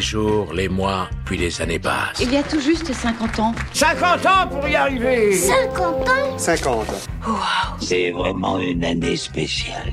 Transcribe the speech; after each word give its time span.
les 0.00 0.06
jours, 0.06 0.54
les 0.54 0.70
mois, 0.70 1.10
puis 1.26 1.36
les 1.36 1.60
années 1.60 1.78
passent. 1.78 2.20
Il 2.22 2.32
y 2.32 2.38
a 2.38 2.42
tout 2.42 2.58
juste 2.58 2.90
50 2.90 3.38
ans. 3.38 3.54
50 3.74 4.24
ans 4.24 4.48
pour 4.48 4.66
y 4.66 4.74
arriver 4.74 5.34
50 5.34 6.08
ans? 6.08 6.38
50. 6.38 6.86
Wow. 7.26 7.34
C'est 7.82 8.10
vraiment 8.10 8.58
une 8.58 8.82
année 8.82 9.16
spéciale. 9.16 9.92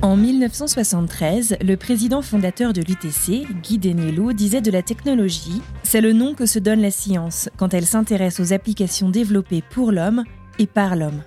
En 0.00 0.16
1973, 0.16 1.58
le 1.60 1.76
président 1.76 2.22
fondateur 2.22 2.72
de 2.72 2.80
l'UTC, 2.80 3.46
Guy 3.62 3.76
Denielou, 3.76 4.32
disait 4.32 4.62
de 4.62 4.70
la 4.70 4.80
technologie 4.80 5.60
C'est 5.82 6.00
le 6.00 6.14
nom 6.14 6.32
que 6.32 6.46
se 6.46 6.58
donne 6.58 6.80
la 6.80 6.90
science 6.90 7.50
quand 7.58 7.74
elle 7.74 7.84
s'intéresse 7.84 8.40
aux 8.40 8.54
applications 8.54 9.10
développées 9.10 9.62
pour 9.68 9.92
l'homme 9.92 10.24
et 10.58 10.66
par 10.66 10.96
l'homme. 10.96 11.22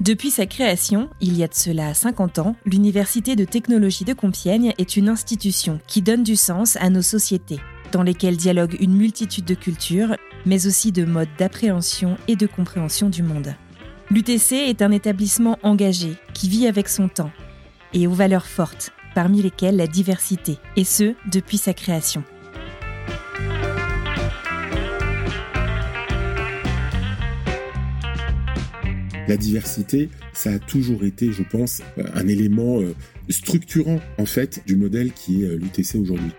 Depuis 0.00 0.30
sa 0.30 0.46
création, 0.46 1.08
il 1.20 1.36
y 1.36 1.44
a 1.44 1.48
de 1.48 1.54
cela 1.54 1.94
50 1.94 2.40
ans, 2.40 2.56
l'Université 2.66 3.36
de 3.36 3.44
technologie 3.44 4.04
de 4.04 4.12
Compiègne 4.12 4.74
est 4.76 4.96
une 4.96 5.08
institution 5.08 5.80
qui 5.86 6.02
donne 6.02 6.24
du 6.24 6.34
sens 6.34 6.76
à 6.76 6.90
nos 6.90 7.00
sociétés, 7.00 7.60
dans 7.92 8.02
lesquelles 8.02 8.36
dialoguent 8.36 8.76
une 8.80 8.96
multitude 8.96 9.44
de 9.44 9.54
cultures, 9.54 10.16
mais 10.46 10.66
aussi 10.66 10.90
de 10.90 11.04
modes 11.04 11.28
d'appréhension 11.38 12.16
et 12.26 12.34
de 12.34 12.46
compréhension 12.46 13.08
du 13.08 13.22
monde. 13.22 13.54
L'UTC 14.10 14.52
est 14.52 14.82
un 14.82 14.90
établissement 14.90 15.58
engagé 15.62 16.16
qui 16.34 16.48
vit 16.48 16.66
avec 16.66 16.88
son 16.88 17.08
temps 17.08 17.30
et 17.92 18.08
aux 18.08 18.12
valeurs 18.12 18.46
fortes, 18.46 18.90
parmi 19.14 19.42
lesquelles 19.42 19.76
la 19.76 19.86
diversité, 19.86 20.58
et 20.76 20.84
ce, 20.84 21.14
depuis 21.30 21.56
sa 21.56 21.72
création. 21.72 22.24
La 29.28 29.36
diversité, 29.36 30.08
ça 30.32 30.52
a 30.52 30.58
toujours 30.58 31.04
été, 31.04 31.32
je 31.32 31.42
pense, 31.42 31.82
un 32.14 32.28
élément 32.28 32.80
euh, 32.80 32.94
structurant 33.30 34.00
en 34.18 34.26
fait 34.26 34.62
du 34.66 34.76
modèle 34.76 35.12
qui 35.12 35.42
est 35.42 35.46
euh, 35.46 35.56
l'UTC 35.56 35.96
aujourd'hui. 35.96 36.32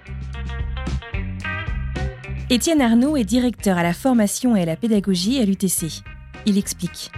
Étienne 2.52 2.82
Arnaud 2.82 3.18
est 3.18 3.24
directeur 3.24 3.78
à 3.78 3.84
la 3.84 3.94
formation 3.94 4.56
et 4.56 4.62
à 4.62 4.66
la 4.66 4.76
pédagogie 4.76 5.40
à 5.40 5.46
l'UTC. 5.46 6.04
Il 6.46 6.60
explique. 6.60 7.10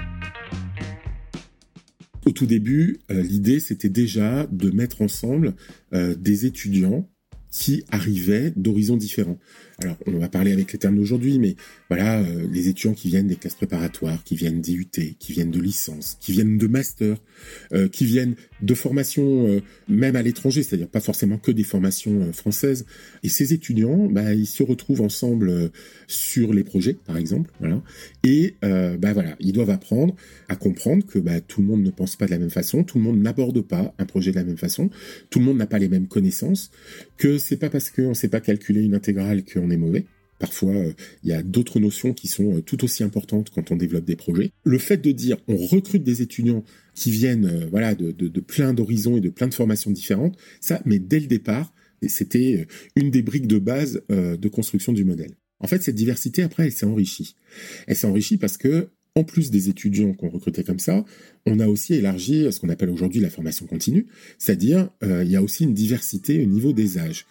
Au 2.26 2.32
tout 2.32 2.46
début, 2.46 3.00
euh, 3.10 3.22
l'idée, 3.22 3.60
c'était 3.60 3.90
déjà 3.90 4.46
de 4.52 4.70
mettre 4.70 5.02
ensemble 5.02 5.54
euh, 5.94 6.16
des 6.16 6.46
étudiants 6.46 7.10
qui 7.52 7.84
arrivaient 7.90 8.52
d'horizons 8.56 8.98
différents. 8.98 9.38
Alors, 9.80 9.96
on 10.08 10.18
va 10.18 10.28
parler 10.28 10.52
avec 10.52 10.74
les 10.74 10.80
termes 10.80 10.96
d'aujourd'hui, 10.96 11.38
mais 11.38 11.56
voilà, 11.88 12.20
euh, 12.20 12.48
les 12.52 12.68
étudiants 12.68 12.96
qui 12.96 13.10
viennent 13.10 13.28
des 13.28 13.36
classes 13.36 13.54
préparatoires, 13.54 14.24
qui 14.24 14.36
viennent 14.36 14.60
des 14.60 14.74
UT, 14.74 15.16
qui 15.20 15.34
viennent 15.34 15.52
de 15.52 15.60
licence, 15.60 16.18
qui 16.20 16.32
viennent 16.32 16.58
de 16.58 16.68
master, 16.68 17.18
euh, 17.74 17.88
qui 17.88 18.06
viennent 18.06 18.36
de 18.62 18.74
formations 18.74 19.48
euh, 19.48 19.62
même 19.88 20.16
à 20.16 20.22
l'étranger, 20.22 20.64
c'est-à-dire 20.64 20.88
pas 20.88 21.00
forcément 21.00 21.38
que 21.38 21.52
des 21.52 21.64
formations 21.64 22.22
euh, 22.22 22.32
françaises. 22.32 22.86
Et 23.24 23.30
ces 23.30 23.54
étudiants, 23.54 24.08
bah, 24.08 24.34
ils 24.34 24.48
se 24.48 24.64
retrouvent 24.64 25.02
ensemble 25.02 25.50
euh, 25.50 25.70
sur 26.08 26.54
les 26.54 26.64
projets, 26.64 26.94
par 26.94 27.18
exemple, 27.18 27.52
voilà. 27.60 27.82
Et 28.24 28.56
bah 28.62 29.14
voilà, 29.14 29.36
ils 29.40 29.54
doivent 29.54 29.70
apprendre 29.70 30.16
à 30.50 30.56
comprendre 30.56 31.06
que 31.06 31.20
bah, 31.20 31.40
tout 31.40 31.62
le 31.62 31.68
monde 31.68 31.84
ne 31.84 31.92
pense 31.92 32.16
pas 32.16 32.26
de 32.26 32.32
la 32.32 32.40
même 32.40 32.50
façon, 32.50 32.84
tout 32.84 32.98
le 32.98 33.04
monde 33.04 33.22
n'aborde 33.22 33.62
pas 33.62 33.94
un 33.98 34.06
projet 34.06 34.32
de 34.32 34.38
la 34.38 34.44
même 34.44 34.58
façon, 34.58 34.90
tout 35.30 35.40
le 35.40 35.46
monde 35.46 35.58
n'a 35.58 35.68
pas 35.68 35.80
les 35.80 35.88
mêmes 35.88 36.08
connaissances, 36.08 36.72
que 37.18 37.38
c'est 37.38 37.58
pas 37.58 37.70
parce 37.70 37.90
qu'on 37.90 38.10
ne 38.10 38.14
sait 38.14 38.28
pas 38.28 38.40
calculer 38.40 38.82
une 38.82 38.96
intégrale 38.96 39.44
qu'on 39.46 39.67
est 39.70 39.78
mauvais. 39.78 40.06
Parfois, 40.40 40.74
il 40.74 40.78
euh, 40.78 40.94
y 41.24 41.34
a 41.34 41.42
d'autres 41.42 41.80
notions 41.80 42.14
qui 42.14 42.28
sont 42.28 42.58
euh, 42.58 42.62
tout 42.62 42.84
aussi 42.84 43.04
importantes 43.04 43.50
quand 43.50 43.72
on 43.72 43.76
développe 43.76 44.06
des 44.06 44.16
projets. 44.16 44.52
Le 44.64 44.78
fait 44.78 44.98
de 44.98 45.12
dire 45.12 45.38
on 45.48 45.58
recrute 45.58 46.04
des 46.04 46.22
étudiants 46.22 46.64
qui 46.94 47.12
viennent 47.12 47.46
euh, 47.46 47.68
voilà 47.72 47.96
de, 47.96 48.12
de 48.12 48.40
plein 48.40 48.74
d'horizons 48.74 49.18
et 49.18 49.22
de 49.22 49.30
plein 49.30 49.48
de 49.48 49.54
formations 49.54 49.92
différentes, 49.92 50.38
ça, 50.62 50.82
mais 50.86 51.00
dès 51.00 51.20
le 51.20 51.28
départ, 51.28 51.74
c'était 52.08 52.68
une 52.96 53.10
des 53.10 53.24
briques 53.24 53.48
de 53.48 53.58
base 53.58 54.04
de 54.10 54.48
construction 54.50 54.94
du 54.94 55.04
modèle. 55.04 55.36
En 55.60 55.66
fait, 55.66 55.82
cette 55.82 55.96
diversité, 55.96 56.44
après, 56.44 56.66
elle 56.66 56.72
s'est 56.72 56.86
enrichie. 56.86 57.36
Elle 57.88 57.96
s'est 57.96 58.06
enrichie 58.06 58.38
parce 58.38 58.56
que 58.56 58.90
en 59.18 59.24
plus 59.24 59.50
des 59.50 59.68
étudiants 59.68 60.14
qu'on 60.14 60.30
recrutait 60.30 60.64
comme 60.64 60.80
ça, 60.80 61.04
on 61.46 61.60
a 61.60 61.68
aussi 61.68 61.96
élargi 61.96 62.52
ce 62.52 62.60
qu'on 62.60 62.70
appelle 62.70 62.92
aujourd'hui 62.92 63.20
la 63.20 63.32
formation 63.32 63.66
continue, 63.66 64.06
c'est-à-dire 64.38 64.90
euh, 65.04 65.24
il 65.24 65.32
y 65.32 65.36
a 65.36 65.42
aussi 65.42 65.64
une 65.64 65.74
diversité 65.74 66.42
au 66.42 66.46
niveau 66.46 66.72
des 66.72 67.00
âges. 67.00 67.26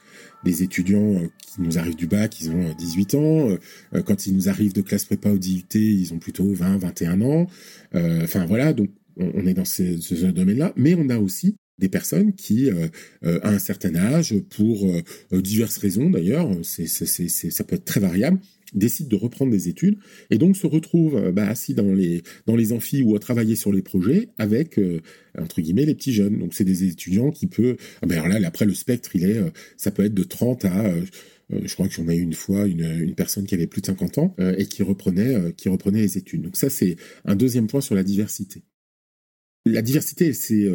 Des 0.44 0.64
étudiants 0.64 1.14
euh, 1.14 1.28
qui 1.46 1.62
nous 1.62 1.78
arrivent 1.78 1.96
du 1.96 2.08
bac, 2.08 2.40
ils 2.40 2.50
ont 2.50 2.74
18 2.76 3.14
euh, 3.14 3.18
ans, 3.18 3.56
euh, 3.94 4.02
quand 4.02 4.26
ils 4.26 4.34
nous 4.34 4.48
arrivent 4.48 4.72
de 4.72 4.82
classe 4.82 5.04
prépa 5.04 5.30
ou 5.30 5.38
d'IUT, 5.38 5.64
ils 5.74 6.12
ont 6.12 6.18
plutôt 6.18 6.52
20, 6.52 6.78
21 6.78 7.20
ans. 7.20 7.46
Euh, 7.94 8.24
enfin 8.24 8.46
voilà, 8.46 8.72
donc 8.72 8.90
on, 9.16 9.46
est 9.46 9.54
dans 9.54 9.64
ce, 9.64 10.30
domaine-là, 10.30 10.72
mais 10.76 10.94
on 10.94 11.08
a 11.08 11.18
aussi 11.18 11.56
des 11.78 11.88
personnes 11.88 12.32
qui, 12.32 12.70
euh, 12.70 12.88
euh, 13.24 13.38
à 13.42 13.50
un 13.50 13.58
certain 13.58 13.94
âge, 13.94 14.34
pour 14.50 14.86
euh, 14.86 15.40
diverses 15.40 15.78
raisons 15.78 16.10
d'ailleurs, 16.10 16.50
ça 16.62 17.64
peut 17.64 17.76
être 17.76 17.84
très 17.84 18.00
variable, 18.00 18.38
décident 18.76 19.08
de 19.08 19.16
reprendre 19.16 19.50
des 19.50 19.68
études 19.68 19.98
et 20.30 20.38
donc 20.38 20.56
se 20.56 20.66
retrouvent 20.66 21.30
bah, 21.32 21.48
assis 21.48 21.74
dans 21.74 21.92
les 21.92 22.22
dans 22.46 22.56
les 22.56 22.72
amphis 22.72 23.02
ou 23.02 23.16
à 23.16 23.18
travailler 23.18 23.56
sur 23.56 23.72
les 23.72 23.82
projets 23.82 24.28
avec 24.38 24.80
entre 25.38 25.60
guillemets 25.60 25.86
les 25.86 25.94
petits 25.94 26.12
jeunes. 26.12 26.38
Donc 26.38 26.54
c'est 26.54 26.64
des 26.64 26.84
étudiants 26.84 27.30
qui 27.30 27.46
peuvent. 27.46 27.76
Ah 28.02 28.06
alors 28.10 28.28
là 28.28 28.38
après 28.46 28.64
le 28.64 28.74
spectre 28.74 29.16
il 29.16 29.24
est 29.24 29.40
ça 29.76 29.90
peut 29.90 30.04
être 30.04 30.14
de 30.14 30.22
30 30.22 30.64
à 30.66 30.94
je 31.50 31.72
crois 31.74 31.88
que 31.88 31.94
j'en 31.94 32.08
ai 32.08 32.16
eu 32.16 32.22
une 32.22 32.34
fois 32.34 32.66
une, 32.66 32.84
une, 32.84 33.14
personne 33.14 33.46
qui 33.46 33.54
avait 33.54 33.66
plus 33.66 33.80
de 33.80 33.86
50 33.86 34.18
ans 34.18 34.36
et 34.58 34.66
qui 34.66 34.82
reprenait 34.82 35.52
qui 35.56 35.68
reprenait 35.68 36.00
les 36.00 36.18
études. 36.18 36.42
Donc 36.42 36.56
ça 36.56 36.70
c'est 36.70 36.96
un 37.24 37.36
deuxième 37.36 37.66
point 37.66 37.80
sur 37.80 37.94
la 37.94 38.02
diversité. 38.02 38.62
La 39.64 39.82
diversité 39.82 40.32
c'est 40.32 40.68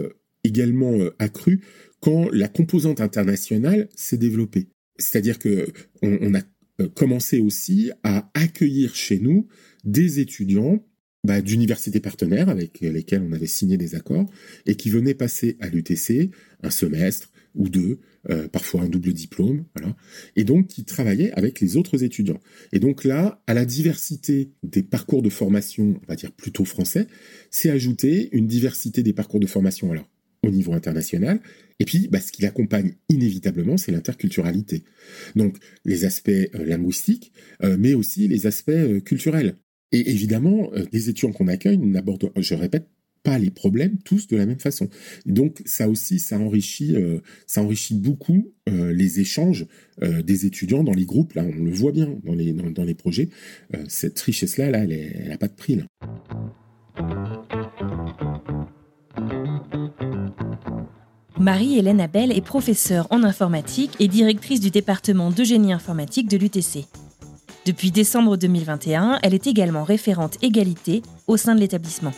également 0.43 0.93
euh, 0.93 1.15
accru 1.19 1.61
quand 1.99 2.29
la 2.31 2.47
composante 2.47 3.01
internationale 3.01 3.89
s'est 3.95 4.17
développée. 4.17 4.69
C'est-à-dire 4.97 5.39
que 5.39 5.67
on, 6.01 6.17
on, 6.21 6.33
a 6.33 6.41
euh, 6.81 6.89
commencé 6.89 7.39
aussi 7.39 7.91
à 8.03 8.29
accueillir 8.33 8.95
chez 8.95 9.19
nous 9.19 9.47
des 9.83 10.19
étudiants 10.19 10.83
bah, 11.23 11.41
d'universités 11.41 11.99
partenaires 11.99 12.49
avec 12.49 12.79
lesquels 12.81 13.21
on 13.21 13.31
avait 13.31 13.47
signé 13.47 13.77
des 13.77 13.95
accords 13.95 14.29
et 14.65 14.75
qui 14.75 14.89
venaient 14.89 15.13
passer 15.13 15.57
à 15.59 15.69
l'UTC 15.69 16.31
un 16.63 16.71
semestre 16.71 17.31
ou 17.53 17.69
deux, 17.69 17.99
euh, 18.29 18.47
parfois 18.47 18.81
un 18.81 18.89
double 18.89 19.13
diplôme, 19.13 19.65
voilà, 19.75 19.95
et 20.35 20.43
donc 20.43 20.67
qui 20.67 20.85
travaillaient 20.85 21.31
avec 21.33 21.59
les 21.59 21.77
autres 21.77 22.03
étudiants. 22.03 22.39
Et 22.71 22.79
donc 22.79 23.03
là, 23.03 23.43
à 23.45 23.53
la 23.53 23.65
diversité 23.65 24.51
des 24.63 24.83
parcours 24.83 25.21
de 25.21 25.29
formation, 25.29 25.99
on 26.01 26.07
va 26.07 26.15
dire 26.15 26.31
plutôt 26.31 26.65
français, 26.65 27.07
s'est 27.49 27.69
ajoutée 27.69 28.29
une 28.31 28.47
diversité 28.47 29.03
des 29.03 29.13
parcours 29.13 29.39
de 29.39 29.47
formation 29.47 29.91
alors 29.91 30.07
au 30.43 30.49
niveau 30.49 30.73
international. 30.73 31.39
Et 31.79 31.85
puis, 31.85 32.07
bah, 32.11 32.19
ce 32.19 32.31
qui 32.31 32.41
l'accompagne 32.41 32.93
inévitablement, 33.09 33.77
c'est 33.77 33.91
l'interculturalité. 33.91 34.83
Donc, 35.35 35.57
les 35.85 36.05
aspects 36.05 36.29
euh, 36.29 36.65
linguistiques, 36.65 37.31
euh, 37.63 37.75
mais 37.79 37.93
aussi 37.93 38.27
les 38.27 38.47
aspects 38.47 38.69
euh, 38.69 38.99
culturels. 38.99 39.55
Et 39.91 40.09
évidemment, 40.09 40.71
les 40.93 41.09
étudiants 41.09 41.33
qu'on 41.33 41.49
accueille 41.49 41.77
n'abordent, 41.77 42.31
je 42.37 42.55
répète, 42.55 42.87
pas 43.23 43.37
les 43.37 43.49
problèmes 43.51 43.97
tous 44.05 44.27
de 44.27 44.37
la 44.37 44.45
même 44.45 44.59
façon. 44.59 44.87
Donc, 45.25 45.61
ça 45.65 45.89
aussi, 45.89 46.17
ça 46.17 46.39
enrichit, 46.39 46.95
ça 47.45 47.61
enrichit 47.61 47.95
beaucoup 47.95 48.53
les 48.67 49.19
échanges 49.19 49.67
des 50.01 50.45
étudiants 50.45 50.85
dans 50.85 50.93
les 50.93 51.03
groupes. 51.03 51.33
Là, 51.33 51.43
on 51.43 51.61
le 51.61 51.71
voit 51.71 51.91
bien 51.91 52.17
dans 52.23 52.33
les, 52.33 52.53
dans 52.53 52.85
les 52.85 52.95
projets. 52.95 53.27
cette 53.89 54.17
richesse-là, 54.21 54.71
là, 54.71 54.85
elle 54.85 55.27
n'a 55.27 55.37
pas 55.37 55.49
de 55.49 55.55
prix. 55.55 55.75
Là. 55.75 55.83
Marie-Hélène 61.41 62.01
Abel 62.01 62.31
est 62.31 62.45
professeure 62.45 63.07
en 63.09 63.23
informatique 63.23 63.95
et 63.99 64.07
directrice 64.07 64.59
du 64.59 64.69
département 64.69 65.31
de 65.31 65.43
génie 65.43 65.73
informatique 65.73 66.29
de 66.29 66.37
l'UTC. 66.37 66.85
Depuis 67.65 67.89
décembre 67.89 68.37
2021, 68.37 69.17
elle 69.23 69.33
est 69.33 69.47
également 69.47 69.83
référente 69.83 70.37
égalité 70.43 71.01
au 71.25 71.37
sein 71.37 71.55
de 71.55 71.59
l'établissement. 71.59 72.11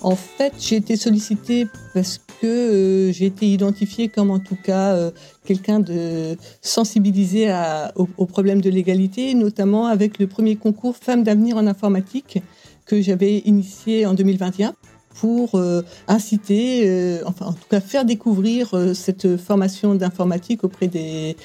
En 0.00 0.16
fait, 0.16 0.52
j'ai 0.58 0.76
été 0.76 0.96
sollicitée 0.96 1.68
parce 1.94 2.18
que 2.40 2.46
euh, 2.46 3.12
j'ai 3.12 3.26
été 3.26 3.46
identifiée 3.46 4.08
comme 4.08 4.32
en 4.32 4.40
tout 4.40 4.56
cas 4.60 4.94
euh, 4.94 5.12
quelqu'un 5.44 5.78
de 5.78 6.36
sensibilisé 6.60 7.50
à, 7.50 7.92
au, 7.94 8.08
au, 8.16 8.26
problème 8.26 8.60
de 8.60 8.70
l'égalité, 8.70 9.34
notamment 9.34 9.86
avec 9.86 10.18
le 10.18 10.26
premier 10.26 10.56
concours 10.56 10.96
Femmes 10.96 11.22
d'avenir 11.22 11.56
en 11.56 11.68
informatique 11.68 12.42
que 12.84 13.00
j'avais 13.00 13.38
initié 13.44 14.06
en 14.06 14.14
2021 14.14 14.74
pour 15.18 15.56
euh, 15.56 15.82
inciter, 16.08 16.88
euh, 16.88 17.22
enfin 17.26 17.46
en 17.46 17.52
tout 17.52 17.68
cas 17.68 17.80
faire 17.80 18.04
découvrir 18.04 18.74
euh, 18.74 18.94
cette 18.94 19.36
formation 19.36 19.94
d'informatique 19.94 20.64
auprès 20.64 20.86
des, 20.86 21.36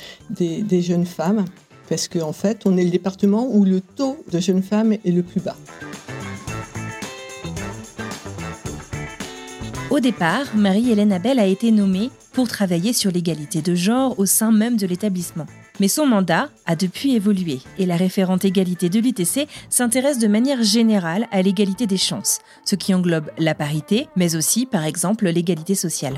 jeunes 0.82 1.06
femmes, 1.06 1.46
parce 1.90 2.08
qu'en 2.08 2.30
en 2.30 2.34
fait 2.34 2.62
on 2.66 2.78
est 2.78 2.84
le 2.84 2.92
département 2.92 3.48
où 3.52 3.66
le 3.66 3.82
taux 3.82 4.18
de 4.32 4.40
jeunes 4.40 4.64
femmes 4.64 4.94
est 4.94 5.12
le 5.12 5.24
plus 5.24 5.42
bas. 5.42 5.58
Au 9.90 10.00
départ, 10.00 10.46
Marie-Hélène 10.56 11.14
Abel 11.14 11.40
a 11.40 11.46
été 11.46 11.72
nommée 11.72 12.10
pour 12.34 12.48
travailler 12.48 12.92
sur 12.92 13.12
l'égalité 13.12 13.62
de 13.62 13.76
genre 13.76 14.20
au 14.20 14.26
sein 14.26 14.52
même 14.52 14.76
de 14.78 14.86
l'établissement. 14.88 15.46
Mais 15.80 15.88
son 15.88 16.06
mandat 16.06 16.50
a 16.66 16.76
depuis 16.76 17.16
évolué 17.16 17.60
et 17.78 17.86
la 17.86 17.98
référente 17.98 18.46
égalité 18.46 18.90
de 18.90 19.00
l'UTC 19.00 19.48
s'intéresse 19.70 20.20
de 20.20 20.28
manière 20.28 20.64
générale 20.64 21.28
à 21.32 21.42
l'égalité 21.42 21.86
des 21.88 21.98
chances, 21.98 22.40
ce 22.64 22.76
qui 22.76 22.94
englobe 22.94 23.30
la 23.38 23.56
parité, 23.56 24.08
mais 24.16 24.36
aussi 24.36 24.66
par 24.66 24.86
exemple 24.86 25.28
l'égalité 25.28 25.76
sociale. 25.76 26.16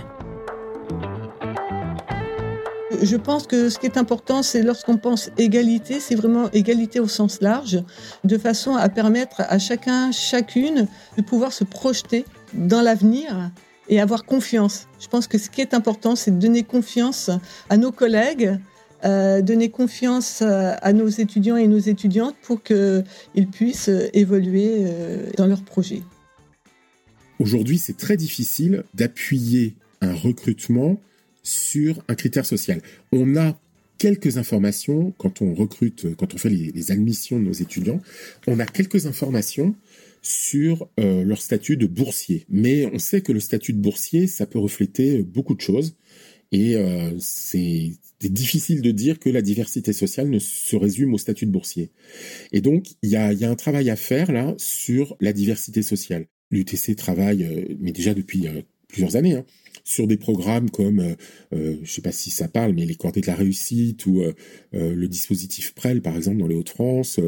Je 3.02 3.16
pense 3.16 3.46
que 3.46 3.70
ce 3.70 3.78
qui 3.78 3.86
est 3.86 3.98
important, 3.98 4.42
c'est 4.42 4.64
lorsqu'on 4.64 4.98
pense 4.98 5.30
égalité, 5.38 6.00
c'est 6.00 6.16
vraiment 6.16 6.50
égalité 6.52 7.00
au 7.00 7.08
sens 7.08 7.42
large, 7.42 7.84
de 8.24 8.38
façon 8.38 8.76
à 8.76 8.90
permettre 8.90 9.42
à 9.48 9.60
chacun, 9.60 10.12
chacune, 10.12 10.88
de 11.16 11.22
pouvoir 11.22 11.52
se 11.52 11.64
projeter 11.64 12.26
dans 12.54 12.82
l'avenir 12.82 13.52
et 13.90 14.02
avoir 14.02 14.26
confiance. 14.26 14.88
Je 15.00 15.08
pense 15.08 15.28
que 15.28 15.38
ce 15.38 15.50
qui 15.50 15.62
est 15.62 15.74
important, 15.74 16.16
c'est 16.16 16.32
de 16.32 16.40
donner 16.40 16.64
confiance 16.64 17.30
à 17.70 17.78
nos 17.78 17.92
collègues, 17.92 18.58
euh, 19.06 19.42
donner 19.42 19.70
confiance 19.70 20.42
à 20.42 20.94
nos 20.94 21.08
étudiants 21.08 21.58
et 21.58 21.68
nos 21.68 21.80
étudiantes 21.80 22.36
pour 22.42 22.64
qu'ils 22.64 23.04
puissent 23.52 23.92
évoluer 24.14 24.78
euh, 24.80 25.30
dans 25.38 25.48
leurs 25.48 25.64
projets. 25.64 26.02
Aujourd'hui, 27.40 27.78
c'est 27.78 27.98
très 27.98 28.18
difficile 28.18 28.84
d'appuyer 28.94 29.76
un 30.02 30.14
recrutement 30.14 31.00
sur 31.44 32.04
un 32.08 32.16
critère 32.16 32.46
social. 32.46 32.82
On 33.12 33.38
a 33.38 33.58
quelques 33.98 34.38
informations 34.38 35.14
quand 35.18 35.42
on 35.42 35.54
recrute, 35.54 36.16
quand 36.16 36.34
on 36.34 36.38
fait 36.38 36.50
les, 36.50 36.92
admissions 36.92 37.40
de 37.40 37.46
nos 37.46 37.54
étudiants, 37.54 38.02
on 38.48 38.60
a 38.60 38.66
quelques 38.66 39.06
informations 39.06 39.76
sur 40.22 40.90
euh, 41.00 41.24
leur 41.24 41.42
statut 41.42 41.78
de 41.78 41.86
boursier. 41.86 42.46
Mais 42.50 42.90
on 42.94 43.00
sait 43.00 43.22
que 43.22 43.32
le 43.32 43.40
statut 43.40 43.74
de 43.74 43.80
boursier, 43.80 44.28
ça 44.28 44.46
peut 44.46 44.60
refléter 44.60 45.24
beaucoup 45.24 45.56
de 45.56 45.62
choses. 45.62 45.96
Et 46.52 46.76
euh, 46.76 47.12
c'est 47.20 47.92
difficile 48.22 48.82
de 48.82 48.92
dire 48.92 49.20
que 49.20 49.30
la 49.30 49.42
diversité 49.42 49.94
sociale 49.94 50.30
ne 50.30 50.40
se 50.40 50.76
résume 50.76 51.14
au 51.14 51.18
statut 51.18 51.46
de 51.46 51.52
boursier. 51.52 51.92
Et 52.52 52.62
donc, 52.62 52.88
il 53.04 53.10
y 53.10 53.16
a, 53.16 53.34
y 53.34 53.46
a, 53.46 53.50
un 53.50 53.56
travail 53.56 53.90
à 53.90 53.96
faire 53.96 54.32
là 54.32 54.56
sur 54.58 55.16
la 55.22 55.34
diversité 55.34 55.82
sociale. 55.82 56.28
L'UTC 56.52 56.96
travaille, 56.96 57.44
euh, 57.44 57.76
mais 57.80 57.92
déjà 57.92 58.14
depuis 58.14 58.48
plusieurs 58.88 59.16
années, 59.16 59.36
hein, 59.36 59.46
sur 59.88 60.06
des 60.06 60.18
programmes 60.18 60.70
comme, 60.70 61.00
euh, 61.00 61.16
euh, 61.54 61.78
je 61.84 61.92
sais 61.92 62.02
pas 62.02 62.12
si 62.12 62.30
ça 62.30 62.48
parle, 62.48 62.74
mais 62.74 62.86
les 62.86 62.96
cordées 62.96 63.22
de 63.22 63.28
la 63.28 63.36
réussite 63.36 64.06
ou 64.06 64.22
euh, 64.22 64.34
euh, 64.74 64.94
le 64.94 65.08
dispositif 65.08 65.74
PREL, 65.74 66.02
par 66.02 66.16
exemple, 66.16 66.38
dans 66.38 66.48
les 66.48 66.56
Hauts-de-France, 66.56 67.20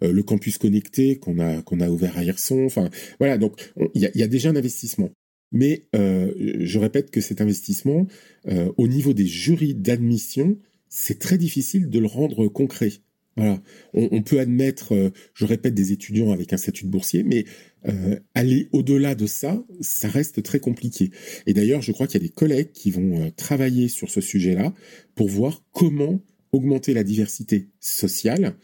le 0.00 0.22
campus 0.22 0.58
connecté 0.58 1.16
qu'on 1.16 1.38
a, 1.38 1.62
qu'on 1.62 1.80
a 1.80 1.88
ouvert 1.88 2.18
à 2.18 2.24
Hirson. 2.24 2.64
Enfin, 2.64 2.90
voilà, 3.20 3.38
donc 3.38 3.72
il 3.94 4.02
y 4.02 4.06
a, 4.06 4.10
y 4.14 4.22
a, 4.22 4.26
déjà 4.26 4.50
un 4.50 4.56
investissement. 4.56 5.10
Mais 5.50 5.88
je 5.94 6.78
répète 6.78 7.10
que 7.10 7.20
cet 7.20 7.40
investissement, 7.40 8.06
au 8.76 8.88
niveau 8.88 9.14
des 9.14 9.26
jurys 9.26 9.74
d'admission, 9.74 10.58
c'est 10.88 11.18
très 11.18 11.38
difficile 11.38 11.88
de 11.88 11.98
le 11.98 12.06
rendre 12.06 12.48
concret. 12.48 12.92
Voilà. 13.36 13.62
On, 13.94 14.20
peut 14.22 14.40
admettre, 14.40 15.12
je 15.32 15.44
répète, 15.44 15.72
des 15.72 15.92
étudiants 15.92 16.32
avec 16.32 16.52
un 16.52 16.56
statut 16.56 16.84
de 16.84 16.90
boursier, 16.90 17.22
mais 17.22 17.44
euh, 17.86 18.18
aller 18.34 18.68
au-delà 18.72 19.14
de 19.14 19.26
ça, 19.26 19.64
ça 19.80 20.08
reste 20.08 20.42
très 20.42 20.58
compliqué. 20.58 21.10
Et 21.46 21.54
d'ailleurs, 21.54 21.80
je 21.80 21.92
crois 21.92 22.06
qu'il 22.06 22.20
y 22.20 22.24
a 22.24 22.26
des 22.26 22.32
collègues 22.32 22.72
qui 22.72 22.90
vont 22.90 23.22
euh, 23.22 23.30
travailler 23.30 23.88
sur 23.88 24.10
ce 24.10 24.20
sujet-là 24.20 24.74
pour 25.14 25.28
voir 25.28 25.64
comment 25.72 26.20
augmenter 26.50 26.94
la 26.94 27.04
diversité 27.04 27.68
sociale 27.78 28.56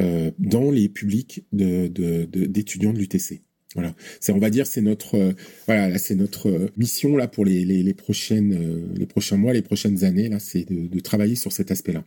euh, 0.00 0.30
dans 0.38 0.70
les 0.70 0.88
publics 0.88 1.44
d'étudiants 1.52 2.92
de, 2.92 2.98
l'UTC. 2.98 3.42
Voilà, 3.74 3.94
c'est 4.20 4.32
on 4.32 4.38
va 4.38 4.48
dire 4.48 4.66
c'est 4.66 4.80
notre 4.80 5.34
voilà 5.66 5.98
c'est 5.98 6.14
notre 6.14 6.70
mission 6.78 7.16
là 7.16 7.28
pour 7.28 7.44
les, 7.44 7.64
les, 7.66 7.94
prochaines 7.94 8.94
les 8.94 9.06
prochains 9.06 9.36
mois, 9.36 9.52
les 9.52 9.62
prochaines 9.62 10.04
années 10.04 10.28
là, 10.28 10.38
c'est 10.38 10.64
de, 10.64 10.88
de 10.88 11.00
travailler 11.00 11.34
sur 11.34 11.52
cet 11.52 11.70
aspect-là. 11.70 12.02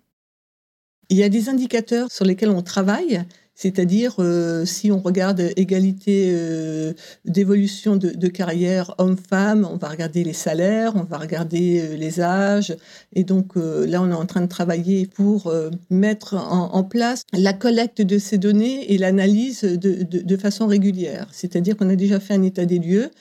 Il 1.09 1.17
y 1.17 1.23
a 1.23 1.29
des 1.29 1.49
indicateurs 1.49 2.11
sur 2.11 2.25
lesquels 2.25 2.49
on 2.49 2.63
travaille 2.63 3.23
c'est-à-dire, 3.53 4.15
euh, 4.19 4.65
si 4.65 4.91
on 4.91 4.99
regarde 4.99 5.51
égalité 5.55 6.31
euh, 6.33 6.93
d'évolution 7.25 7.95
de, 7.95 8.27
carrière 8.27 8.95
homme-femme, 8.97 9.67
on 9.71 9.77
va 9.77 9.89
regarder 9.89 10.23
les 10.23 10.33
salaires, 10.33 10.93
on 10.95 11.03
va 11.03 11.17
regarder 11.17 11.81
euh, 11.81 11.95
les 11.95 12.21
âges. 12.21 12.75
Et 13.13 13.23
donc 13.23 13.55
là, 13.55 14.01
on 14.01 14.09
est 14.09 14.15
en 14.15 14.25
train 14.25 14.41
de 14.41 14.47
travailler 14.47 15.05
pour 15.05 15.53
mettre 15.89 16.35
en, 16.35 16.83
place 16.83 17.23
la 17.33 17.53
collecte 17.53 18.01
de 18.01 18.17
ces 18.17 18.37
données 18.37 18.91
et 18.93 18.97
l'analyse 18.97 19.61
de, 19.61 20.03
de 20.03 20.37
façon 20.37 20.65
régulière. 20.65 21.27
C'est-à-dire 21.31 21.75
qu'on 21.77 21.89
a 21.89 21.95
déjà 21.95 22.19
fait 22.19 22.33
un 22.33 22.43
état 22.43 22.65
des 22.65 22.79
lieux 22.79 23.11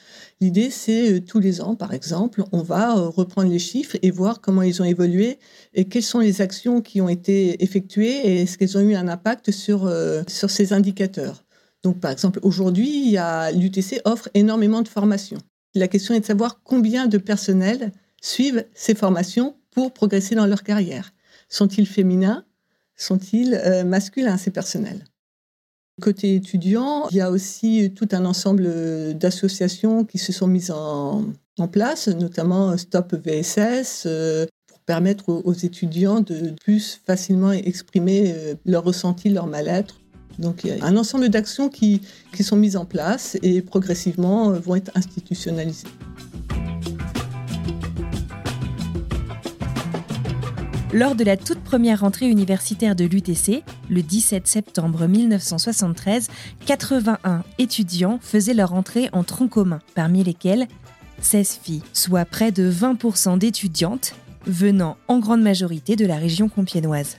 L'idée, 0.42 0.70
c'est 0.70 1.12
euh, 1.12 1.20
tous 1.20 1.38
les 1.38 1.60
ans, 1.60 1.76
par 1.76 1.92
exemple, 1.92 2.44
on 2.52 2.62
va 2.62 2.96
euh, 2.96 3.08
reprendre 3.08 3.50
les 3.50 3.58
chiffres 3.58 3.98
et 4.00 4.10
voir 4.10 4.40
comment 4.40 4.62
ils 4.62 4.80
ont 4.80 4.86
évolué 4.86 5.38
et 5.74 5.84
quelles 5.84 6.02
sont 6.02 6.20
les 6.20 6.40
actions 6.40 6.80
qui 6.80 7.02
ont 7.02 7.10
été 7.10 7.62
effectuées 7.62 8.26
et 8.26 8.42
est-ce 8.42 8.56
qu'elles 8.56 8.78
ont 8.78 8.80
eu 8.80 8.94
un 8.94 9.06
impact 9.06 9.50
sur, 9.50 9.84
euh, 9.84 10.22
sur 10.28 10.50
ces 10.50 10.72
indicateurs. 10.72 11.44
Donc, 11.82 12.00
par 12.00 12.10
exemple, 12.10 12.40
aujourd'hui, 12.42 13.16
l'UTC 13.54 14.00
offre 14.04 14.30
énormément 14.32 14.80
de 14.80 14.88
formations. 14.88 15.38
La 15.74 15.88
question 15.88 16.14
est 16.14 16.20
de 16.20 16.26
savoir 16.26 16.62
combien 16.62 17.06
de 17.06 17.18
personnels 17.18 17.92
suivent 18.22 18.64
ces 18.74 18.94
formations 18.94 19.56
pour 19.70 19.92
progresser 19.92 20.34
dans 20.34 20.46
leur 20.46 20.62
carrière. 20.62 21.12
Sont-ils 21.48 21.86
féminins? 21.86 22.44
Sont-ils 22.96 23.58
masculins, 23.86 24.36
ces 24.36 24.50
personnels? 24.50 25.04
Côté 26.00 26.34
étudiant, 26.34 27.08
il 27.10 27.16
y 27.16 27.20
a 27.20 27.30
aussi 27.30 27.92
tout 27.94 28.08
un 28.12 28.24
ensemble 28.24 28.68
d'associations 29.14 30.04
qui 30.04 30.18
se 30.18 30.32
sont 30.32 30.46
mises 30.46 30.70
en, 30.70 31.24
place, 31.70 32.08
notamment 32.08 32.74
Stop 32.78 33.14
VSS, 33.14 34.04
euh, 34.06 34.46
pour 34.66 34.78
permettre 34.80 35.28
aux, 35.28 35.52
étudiants 35.52 36.20
de 36.20 36.54
plus 36.58 36.98
facilement 37.06 37.52
exprimer 37.52 38.32
euh, 38.34 38.54
leur 38.64 38.82
ressenti, 38.82 39.28
leur 39.28 39.46
mal-être. 39.46 40.00
Donc 40.38 40.64
il 40.64 40.74
y 40.74 40.80
a 40.80 40.84
un 40.86 40.96
ensemble 40.96 41.28
d'actions 41.28 41.68
qui, 41.68 42.00
qui 42.34 42.44
sont 42.44 42.56
mises 42.56 42.78
en 42.78 42.86
place 42.86 43.36
et 43.42 43.60
progressivement 43.60 44.52
euh, 44.52 44.58
vont 44.58 44.76
être 44.76 44.90
institutionnalisées. 44.94 45.88
Lors 50.92 51.14
de 51.14 51.22
la 51.22 51.36
toute 51.36 51.60
première 51.60 52.00
rentrée 52.00 52.28
universitaire 52.28 52.96
de 52.96 53.04
l'UTC, 53.04 53.62
le 53.88 54.02
17 54.02 54.48
septembre 54.48 55.06
1973, 55.06 56.26
81 56.66 57.44
étudiants 57.58 58.18
faisaient 58.20 58.54
leur 58.54 58.74
entrée 58.74 59.08
en 59.12 59.22
tronc 59.22 59.46
commun, 59.46 59.78
parmi 59.94 60.24
lesquels 60.24 60.66
16 61.20 61.60
filles, 61.62 61.82
soit 61.92 62.24
près 62.24 62.50
de 62.50 62.68
20% 62.68 63.38
d'étudiantes 63.38 64.16
venant 64.46 64.96
en 65.06 65.20
grande 65.20 65.42
majorité 65.42 65.94
de 65.94 66.06
la 66.06 66.16
région 66.16 66.48
compiénoise. 66.48 67.18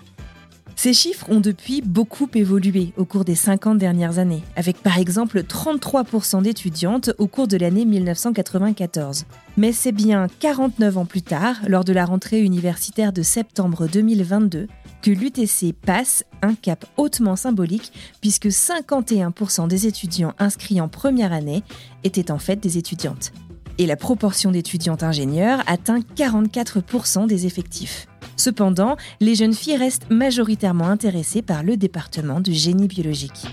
Ces 0.84 0.94
chiffres 0.94 1.30
ont 1.30 1.42
depuis 1.42 1.84
beaucoup 1.84 2.28
évolué 2.34 2.92
au 2.98 3.06
cours 3.06 3.24
des 3.24 3.36
50 3.36 3.78
dernières 3.78 4.18
années, 4.18 4.42
avec 4.56 4.82
par 4.82 4.98
exemple 4.98 5.42
33% 5.44 6.42
d'étudiantes 6.42 7.12
au 7.20 7.28
cours 7.28 7.48
de 7.48 7.56
l'année 7.56 7.86
1994. 7.86 9.26
Mais 9.58 9.74
c'est 9.74 9.92
bien 9.92 10.26
49 10.40 10.98
ans 10.98 11.06
plus 11.06 11.22
tard, 11.22 11.58
lors 11.68 11.84
de 11.84 11.94
la 11.94 12.04
rentrée 12.04 12.42
universitaire 12.42 13.14
de 13.14 13.22
septembre 13.22 13.86
2022, 13.86 14.66
que 15.04 15.12
l'UTC 15.12 15.72
passe 15.72 16.24
un 16.42 16.56
cap 16.56 16.84
hautement 16.98 17.36
symbolique 17.36 17.94
puisque 18.20 18.48
51% 18.48 19.68
des 19.68 19.86
étudiants 19.86 20.34
inscrits 20.40 20.82
en 20.82 20.88
première 20.88 21.32
année 21.32 21.62
étaient 22.04 22.32
en 22.32 22.40
fait 22.40 22.56
des 22.56 22.80
étudiantes. 22.80 23.34
Et 23.78 23.86
la 23.86 23.98
proportion 23.98 24.50
d'étudiantes 24.50 25.04
ingénieurs 25.04 25.62
atteint 25.68 26.00
44% 26.00 27.28
des 27.28 27.46
effectifs. 27.46 28.08
Cependant, 28.42 28.98
les 29.20 29.36
jeunes 29.36 29.54
filles 29.54 29.78
restent 29.78 30.10
majoritairement 30.10 30.88
intéressées 30.88 31.44
par 31.44 31.62
le 31.62 31.78
département 31.78 32.40
du 32.40 32.54
génie 32.54 32.88
biologique. 32.88 33.46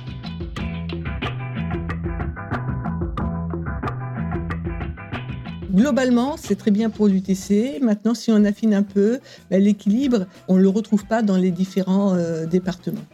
Globalement, 5.71 6.39
c'est 6.39 6.57
très 6.57 6.71
bien 6.71 6.89
pour 6.89 7.07
l'UTC. 7.07 7.83
Maintenant, 7.83 8.15
si 8.15 8.33
on 8.33 8.43
affine 8.47 8.73
un 8.73 8.83
peu, 8.83 9.19
ben, 9.51 9.63
l'équilibre, 9.63 10.25
on 10.49 10.57
ne 10.57 10.63
le 10.63 10.71
retrouve 10.71 11.05
pas 11.05 11.21
dans 11.21 11.37
les 11.37 11.51
différents 11.51 12.15
euh, 12.15 12.47
départements. 12.47 13.05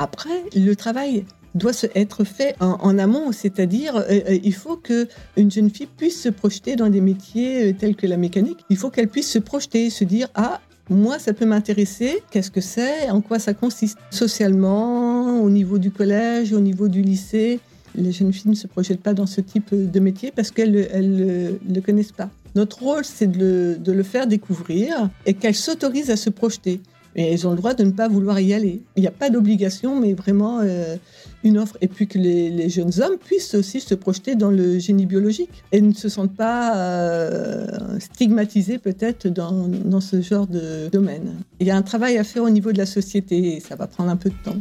Après, 0.00 0.42
le 0.56 0.74
travail 0.74 1.24
doit 1.54 1.70
être 1.94 2.24
fait 2.24 2.56
en, 2.58 2.98
amont, 2.98 3.30
c'est-à-dire 3.30 3.94
euh, 3.94 4.02
euh, 4.10 4.38
il 4.42 4.54
faut 4.54 4.76
que 4.76 5.06
une 5.36 5.52
jeune 5.52 5.70
fille 5.70 5.86
puisse 5.86 6.20
se 6.20 6.30
projeter 6.30 6.74
dans 6.74 6.90
des 6.90 7.00
métiers 7.00 7.76
tels 7.78 7.94
que 7.94 8.08
la 8.08 8.16
mécanique. 8.16 8.58
Il 8.70 8.76
faut 8.76 8.90
qu'elle 8.90 9.08
puisse 9.08 9.30
se 9.30 9.38
projeter, 9.38 9.88
se 9.88 10.02
dire 10.02 10.26
ah 10.34 10.60
moi, 10.90 11.18
ça 11.18 11.32
peut 11.32 11.46
m'intéresser. 11.46 12.22
Qu'est-ce 12.30 12.50
que 12.50 12.60
c'est 12.60 13.08
En 13.10 13.20
quoi 13.20 13.38
ça 13.38 13.54
consiste 13.54 13.98
Socialement, 14.10 15.40
au 15.40 15.50
niveau 15.50 15.78
du 15.78 15.90
collège, 15.90 16.52
au 16.52 16.60
niveau 16.60 16.88
du 16.88 17.02
lycée, 17.02 17.60
les 17.94 18.12
jeunes 18.12 18.32
filles 18.32 18.50
ne 18.50 18.56
se 18.56 18.66
projettent 18.66 19.02
pas 19.02 19.14
dans 19.14 19.26
ce 19.26 19.40
type 19.40 19.70
de 19.72 20.00
métier 20.00 20.32
parce 20.34 20.50
qu'elles 20.50 20.72
ne 20.72 21.74
le 21.74 21.80
connaissent 21.80 22.12
pas. 22.12 22.30
Notre 22.54 22.82
rôle, 22.82 23.04
c'est 23.04 23.30
de, 23.30 23.78
le, 23.84 24.02
faire 24.02 24.26
découvrir 24.26 25.08
et 25.24 25.34
qu'elles 25.34 25.54
s'autorisent 25.54 26.10
à 26.10 26.16
se 26.16 26.30
projeter. 26.30 26.80
Et 27.14 27.32
elles 27.32 27.46
ont 27.46 27.50
le 27.50 27.56
droit 27.56 27.74
de 27.74 27.84
ne 27.84 27.90
pas 27.90 28.08
vouloir 28.08 28.40
y 28.40 28.54
aller. 28.54 28.80
Il 28.96 29.02
n'y 29.02 29.06
a 29.06 29.12
pas 29.12 29.30
d'obligation, 29.30 30.00
mais 30.00 30.14
vraiment 30.14 30.60
euh, 30.62 30.96
une 31.44 31.58
offre. 31.58 31.76
Et 31.80 31.88
puis 31.88 32.06
que 32.06 32.18
les, 32.18 32.68
jeunes 32.68 32.92
hommes 33.00 33.18
puissent 33.18 33.54
aussi 33.54 33.80
se 33.80 33.94
projeter 33.94 34.34
dans 34.34 34.50
le 34.50 34.78
génie 34.78 35.06
biologique 35.06 35.64
et 35.72 35.80
ne 35.80 35.92
se 35.92 36.08
sentent 36.08 36.36
pas 36.36 36.76
euh, 36.76 37.98
stigmatisés 37.98 38.78
peut-être 38.78 39.28
dans, 39.28 39.68
dans 39.68 40.00
ce 40.00 40.20
genre 40.20 40.46
de 40.46 40.88
domaine. 40.90 41.34
Il 41.60 41.66
y 41.66 41.70
a 41.70 41.76
un 41.76 41.82
travail 41.82 42.18
à 42.18 42.24
faire 42.24 42.42
au 42.42 42.50
niveau 42.50 42.72
de 42.72 42.78
la 42.78 42.86
société 42.86 43.56
et 43.56 43.60
ça 43.60 43.76
va 43.76 43.86
prendre 43.86 44.10
un 44.10 44.16
peu 44.16 44.30
de 44.30 44.36
temps. 44.42 44.56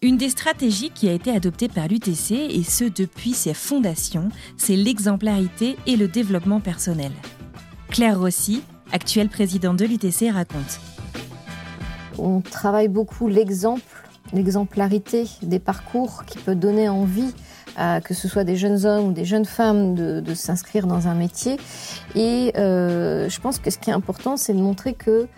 Une 0.00 0.16
des 0.16 0.28
stratégies 0.28 0.90
qui 0.90 1.08
a 1.08 1.12
été 1.12 1.32
adoptée 1.32 1.68
par 1.68 1.88
l'UTC, 1.88 2.30
et 2.30 2.62
ce 2.62 2.84
depuis 2.84 3.32
ses 3.32 3.52
fondations, 3.52 4.28
c'est 4.56 4.76
l'exemplarité 4.76 5.76
et 5.88 5.96
le 5.96 6.06
développement 6.06 6.60
personnel. 6.60 7.10
Claire 7.88 8.20
Rossi, 8.20 8.62
actuelle 8.92 9.28
présidente 9.28 9.76
de 9.76 9.86
l'UTC, 9.86 10.30
raconte. 10.32 10.78
On 12.16 12.40
travaille 12.40 12.86
beaucoup 12.86 13.26
l'exemple, 13.26 13.82
l'exemplarité 14.32 15.26
des 15.42 15.58
parcours 15.58 16.24
qui 16.24 16.38
peut 16.38 16.54
donner 16.54 16.88
envie 16.88 17.32
à 17.76 18.00
que 18.00 18.12
ce 18.12 18.28
soit 18.28 18.44
des 18.44 18.56
jeunes 18.56 18.84
hommes 18.86 19.08
ou 19.08 19.12
des 19.12 19.24
jeunes 19.24 19.44
femmes 19.44 19.94
de, 19.94 20.34
s'inscrire 20.34 20.86
dans 20.86 21.06
un 21.06 21.14
métier. 21.14 21.56
Et 22.14 22.52
euh, 22.56 23.28
je 23.28 23.40
pense 23.40 23.58
que 23.58 23.70
ce 23.70 23.78
qui 23.78 23.90
est 23.90 23.92
important, 23.92 24.36
c'est 24.36 24.52
de 24.52 24.60
montrer 24.60 24.94
que 24.94 25.28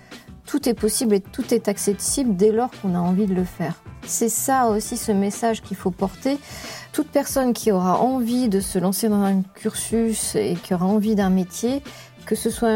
tout 0.47 0.69
est 0.69 0.75
possible 0.75 1.15
et 1.15 1.21
tout 1.21 1.55
est 1.55 1.69
accessible 1.69 2.35
dès 2.35 2.51
lors 2.51 2.71
qu'on 2.71 2.95
a 2.95 2.99
envie 2.99 3.27
de 3.27 3.35
le 3.35 3.45
faire. 3.45 3.83
C'est 4.07 4.31
ça 4.31 4.67
aussi 4.69 4.97
ce 4.97 5.13
message 5.13 5.63
qu'il 5.63 5.77
faut 5.77 5.91
porter. 5.91 6.39
Toute 6.93 7.09
personne 7.09 7.53
qui 7.53 7.71
aura 7.71 8.01
envie 8.01 8.49
de 8.49 8.59
se 8.59 8.79
lancer 8.79 9.09
dans 9.09 9.23
un 9.23 9.43
cursus 9.43 10.35
et 10.35 10.55
qui 10.61 10.75
aura 10.75 10.87
envie 10.87 11.15
d'un 11.15 11.31
métier, 11.31 11.83
que 12.31 12.37
ce 12.37 12.49
soit 12.49 12.71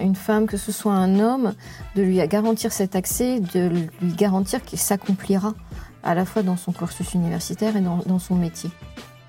une 0.00 0.16
femme, 0.16 0.48
que 0.48 0.56
ce 0.56 0.72
soit 0.72 0.92
un 0.92 1.20
homme, 1.20 1.54
de 1.94 2.02
lui 2.02 2.18
garantir 2.26 2.72
cet 2.72 2.96
accès, 2.96 3.38
de 3.38 3.68
lui 3.68 4.12
garantir 4.12 4.64
qu'il 4.64 4.80
s'accomplira 4.80 5.54
à 6.02 6.16
la 6.16 6.24
fois 6.24 6.42
dans 6.42 6.56
son 6.56 6.72
cursus 6.72 7.14
universitaire 7.14 7.76
et 7.76 7.80
dans 7.80 8.18
son 8.18 8.34
métier. 8.34 8.70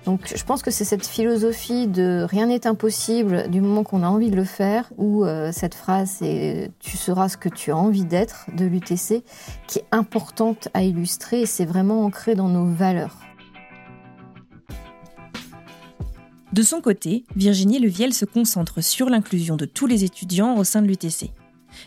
Donc 0.06 0.32
je 0.34 0.42
pense 0.42 0.64
que 0.64 0.72
c'est 0.72 0.84
cette 0.84 1.06
philosophie 1.06 1.86
de 1.86 2.26
rien 2.28 2.46
n'est 2.46 2.66
impossible 2.66 3.48
du 3.48 3.60
moment 3.60 3.84
qu'on 3.84 4.02
a 4.02 4.08
envie 4.08 4.30
de 4.30 4.36
le 4.36 4.42
faire, 4.42 4.90
ou 4.96 5.24
euh, 5.24 5.52
cette 5.52 5.76
phrase 5.76 6.16
c'est 6.18 6.72
tu 6.80 6.96
seras 6.96 7.28
ce 7.28 7.36
que 7.36 7.48
tu 7.48 7.70
as 7.70 7.76
envie 7.76 8.04
d'être 8.04 8.46
de 8.52 8.64
l'UTC, 8.64 9.22
qui 9.68 9.78
est 9.78 9.86
importante 9.92 10.66
à 10.74 10.82
illustrer 10.82 11.42
et 11.42 11.46
c'est 11.46 11.64
vraiment 11.64 12.04
ancré 12.04 12.34
dans 12.34 12.48
nos 12.48 12.64
valeurs. 12.66 13.14
De 16.52 16.62
son 16.62 16.80
côté, 16.80 17.24
Virginie 17.36 17.78
Leviel 17.78 18.12
se 18.12 18.24
concentre 18.24 18.82
sur 18.82 19.08
l'inclusion 19.08 19.56
de 19.56 19.66
tous 19.66 19.86
les 19.86 20.02
étudiants 20.02 20.56
au 20.56 20.64
sein 20.64 20.82
de 20.82 20.88
l'UTC. 20.88 21.30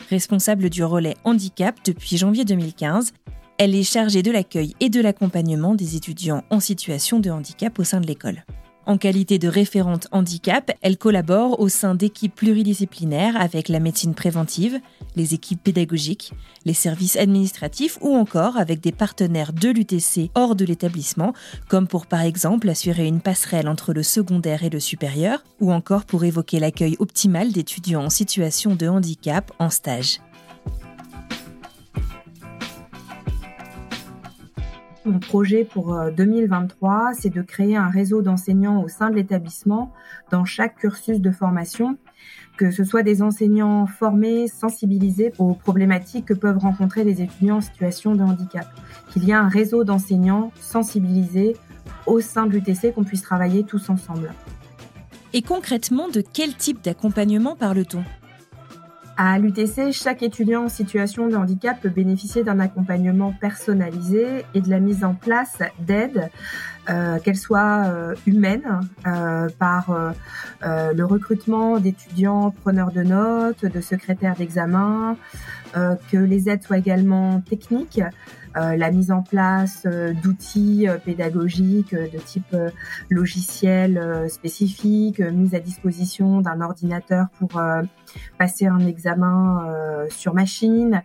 Responsable 0.08 0.70
du 0.70 0.82
relais 0.82 1.16
handicap 1.24 1.76
depuis 1.84 2.16
janvier 2.16 2.46
2015, 2.46 3.12
elle 3.58 3.74
est 3.74 3.82
chargée 3.82 4.22
de 4.22 4.30
l'accueil 4.30 4.74
et 4.80 4.88
de 4.88 5.02
l'accompagnement 5.02 5.74
des 5.74 5.96
étudiants 5.96 6.44
en 6.48 6.60
situation 6.60 7.20
de 7.20 7.28
handicap 7.28 7.78
au 7.78 7.84
sein 7.84 8.00
de 8.00 8.06
l'école. 8.06 8.42
En 8.86 8.98
qualité 8.98 9.38
de 9.38 9.48
référente 9.48 10.08
handicap, 10.12 10.70
elle 10.82 10.98
collabore 10.98 11.58
au 11.58 11.70
sein 11.70 11.94
d'équipes 11.94 12.34
pluridisciplinaires 12.34 13.40
avec 13.40 13.68
la 13.68 13.80
médecine 13.80 14.14
préventive, 14.14 14.78
les 15.16 15.32
équipes 15.32 15.62
pédagogiques, 15.62 16.32
les 16.66 16.74
services 16.74 17.16
administratifs 17.16 17.96
ou 18.02 18.14
encore 18.14 18.58
avec 18.58 18.80
des 18.80 18.92
partenaires 18.92 19.54
de 19.54 19.70
l'UTC 19.70 20.30
hors 20.34 20.54
de 20.54 20.66
l'établissement, 20.66 21.32
comme 21.68 21.88
pour 21.88 22.06
par 22.06 22.20
exemple 22.20 22.68
assurer 22.68 23.06
une 23.06 23.22
passerelle 23.22 23.68
entre 23.68 23.94
le 23.94 24.02
secondaire 24.02 24.64
et 24.64 24.70
le 24.70 24.80
supérieur, 24.80 25.42
ou 25.60 25.72
encore 25.72 26.04
pour 26.04 26.24
évoquer 26.24 26.58
l'accueil 26.58 26.96
optimal 26.98 27.52
d'étudiants 27.52 28.04
en 28.04 28.10
situation 28.10 28.74
de 28.74 28.86
handicap 28.86 29.50
en 29.58 29.70
stage. 29.70 30.20
Mon 35.06 35.18
projet 35.18 35.64
pour 35.64 35.94
2023, 36.16 36.92
euh, 36.92 37.14
c'est 37.18 37.28
de 37.28 37.42
créer 37.42 37.76
un 37.76 37.88
réseau 37.88 38.22
d'enseignants 38.22 38.82
au 38.82 38.88
sein 38.88 39.10
de 39.10 39.16
l'établissement 39.16 39.92
dans 40.30 40.46
chaque 40.46 40.76
cursus 40.76 41.20
de 41.20 41.30
formation, 41.30 41.98
que 42.56 42.70
ce 42.70 42.84
soit 42.84 43.02
des 43.02 43.20
enseignants 43.20 43.86
formés, 43.86 44.48
sensibilisés 44.48 45.34
aux 45.38 45.52
problématiques 45.52 46.24
que 46.24 46.32
peuvent 46.32 46.56
rencontrer 46.56 47.04
les 47.04 47.20
étudiants 47.20 47.58
en 47.58 47.60
situation 47.60 48.14
de 48.14 48.22
handicap. 48.22 48.66
Qu'il 49.10 49.24
y 49.24 49.32
ait 49.32 49.34
un 49.34 49.48
réseau 49.48 49.84
d'enseignants 49.84 50.52
sensibilisés 50.58 51.54
au 52.06 52.20
sein 52.20 52.46
de 52.46 52.52
l'UTC, 52.52 52.94
qu'on 52.94 53.04
puisse 53.04 53.22
travailler 53.22 53.64
tous 53.64 53.90
ensemble. 53.90 54.32
Et 55.34 55.42
concrètement, 55.42 56.08
de 56.08 56.22
quel 56.22 56.54
type 56.54 56.82
d'accompagnement 56.82 57.56
parle-t-on? 57.56 58.04
À 59.16 59.38
l'UTC, 59.38 59.92
chaque 59.92 60.22
étudiant 60.22 60.64
en 60.64 60.68
situation 60.68 61.28
de 61.28 61.36
handicap 61.36 61.80
peut 61.80 61.88
bénéficier 61.88 62.42
d'un 62.42 62.58
accompagnement 62.58 63.32
personnalisé 63.32 64.44
et 64.54 64.60
de 64.60 64.68
la 64.68 64.80
mise 64.80 65.04
en 65.04 65.14
place 65.14 65.58
d'aides, 65.78 66.30
euh, 66.90 67.18
qu'elles 67.20 67.36
soient 67.36 67.84
euh, 67.86 68.14
humaines, 68.26 68.80
euh, 69.06 69.48
par 69.58 69.90
euh, 69.90 70.12
le 70.92 71.04
recrutement 71.04 71.78
d'étudiants 71.78 72.50
preneurs 72.50 72.90
de 72.90 73.02
notes, 73.02 73.64
de 73.64 73.80
secrétaires 73.80 74.34
d'examen, 74.34 75.16
que 75.74 76.16
les 76.16 76.48
aides 76.48 76.62
soient 76.62 76.78
également 76.78 77.40
techniques, 77.40 78.00
euh, 78.00 78.08
la 78.54 78.90
mise 78.90 79.10
en 79.10 79.22
place 79.22 79.84
euh, 79.86 80.12
d'outils 80.12 80.88
euh, 80.88 80.98
pédagogiques 80.98 81.94
de 81.94 82.18
type 82.18 82.56
logiciel 83.10 84.28
spécifique, 84.28 85.20
mise 85.20 85.54
à 85.54 85.60
disposition 85.60 86.40
d'un 86.40 86.60
ordinateur 86.60 87.26
pour 87.38 87.60
passer 88.38 88.66
un 88.66 88.80
examen 88.80 89.68
sur 90.08 90.34
machine, 90.34 91.02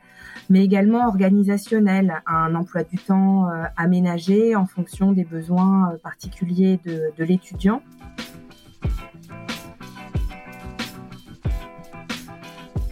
mais 0.49 0.63
également 0.63 1.07
organisationnel, 1.07 2.21
un 2.25 2.55
emploi 2.55 2.83
du 2.83 2.97
temps 2.97 3.47
aménagé 3.75 4.55
en 4.55 4.65
fonction 4.65 5.11
des 5.11 5.25
besoins 5.25 5.93
particuliers 6.03 6.79
de 6.85 7.23
l'étudiant. 7.23 7.81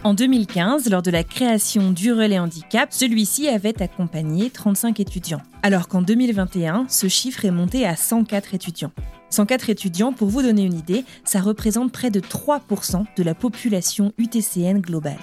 En 0.08 0.14
2015, 0.14 0.88
lors 0.88 1.02
de 1.02 1.10
la 1.10 1.22
création 1.22 1.92
du 1.92 2.14
relais 2.14 2.38
handicap, 2.38 2.94
celui-ci 2.94 3.46
avait 3.46 3.82
accompagné 3.82 4.48
35 4.48 5.00
étudiants. 5.00 5.42
Alors 5.62 5.86
qu'en 5.86 6.00
2021, 6.00 6.86
ce 6.88 7.08
chiffre 7.08 7.44
est 7.44 7.50
monté 7.50 7.86
à 7.86 7.94
104 7.94 8.54
étudiants. 8.54 8.90
104 9.28 9.68
étudiants, 9.68 10.14
pour 10.14 10.28
vous 10.28 10.40
donner 10.40 10.62
une 10.62 10.72
idée, 10.72 11.04
ça 11.24 11.40
représente 11.40 11.92
près 11.92 12.10
de 12.10 12.20
3% 12.20 13.04
de 13.18 13.22
la 13.22 13.34
population 13.34 14.14
UTCN 14.16 14.80
globale. 14.80 15.18